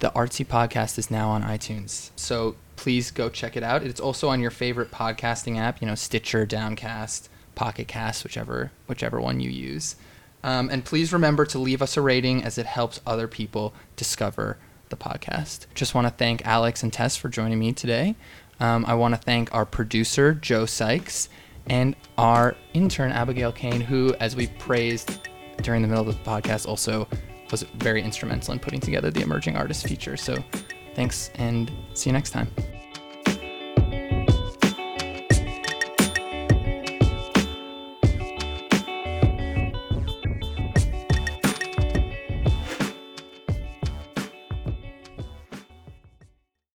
the 0.00 0.10
Artsy 0.10 0.44
Podcast 0.44 0.98
is 0.98 1.10
now 1.10 1.30
on 1.30 1.42
iTunes. 1.42 2.10
So 2.16 2.56
please 2.76 3.10
go 3.10 3.28
check 3.28 3.56
it 3.56 3.62
out. 3.62 3.82
It's 3.82 4.00
also 4.00 4.28
on 4.28 4.40
your 4.40 4.50
favorite 4.50 4.90
podcasting 4.90 5.56
app, 5.58 5.80
you 5.80 5.86
know, 5.86 5.94
Stitcher, 5.94 6.44
Downcast, 6.44 7.28
Pocket 7.54 7.88
Cast, 7.88 8.24
whichever, 8.24 8.72
whichever 8.86 9.20
one 9.20 9.40
you 9.40 9.50
use. 9.50 9.96
Um, 10.42 10.68
and 10.68 10.84
please 10.84 11.12
remember 11.12 11.46
to 11.46 11.58
leave 11.58 11.80
us 11.80 11.96
a 11.96 12.02
rating 12.02 12.44
as 12.44 12.58
it 12.58 12.66
helps 12.66 13.00
other 13.06 13.26
people 13.26 13.72
discover 13.96 14.58
the 14.90 14.96
podcast. 14.96 15.66
Just 15.74 15.94
want 15.94 16.06
to 16.06 16.12
thank 16.12 16.44
Alex 16.46 16.82
and 16.82 16.92
Tess 16.92 17.16
for 17.16 17.28
joining 17.28 17.58
me 17.58 17.72
today. 17.72 18.14
Um, 18.60 18.84
I 18.86 18.94
want 18.94 19.14
to 19.14 19.20
thank 19.20 19.52
our 19.54 19.64
producer, 19.64 20.34
Joe 20.34 20.66
Sykes, 20.66 21.28
and 21.66 21.96
our 22.18 22.56
intern, 22.74 23.10
Abigail 23.10 23.52
Kane, 23.52 23.80
who, 23.80 24.14
as 24.20 24.36
we 24.36 24.48
praised 24.48 25.28
during 25.62 25.82
the 25.82 25.88
middle 25.88 26.06
of 26.08 26.14
the 26.14 26.30
podcast, 26.30 26.68
also 26.68 27.08
was 27.54 27.62
very 27.74 28.02
instrumental 28.02 28.52
in 28.52 28.58
putting 28.58 28.80
together 28.80 29.12
the 29.12 29.20
emerging 29.20 29.56
artist 29.56 29.86
feature. 29.86 30.16
So 30.16 30.42
thanks 30.96 31.30
and 31.36 31.70
see 31.92 32.10
you 32.10 32.12
next 32.12 32.30
time. 32.30 32.48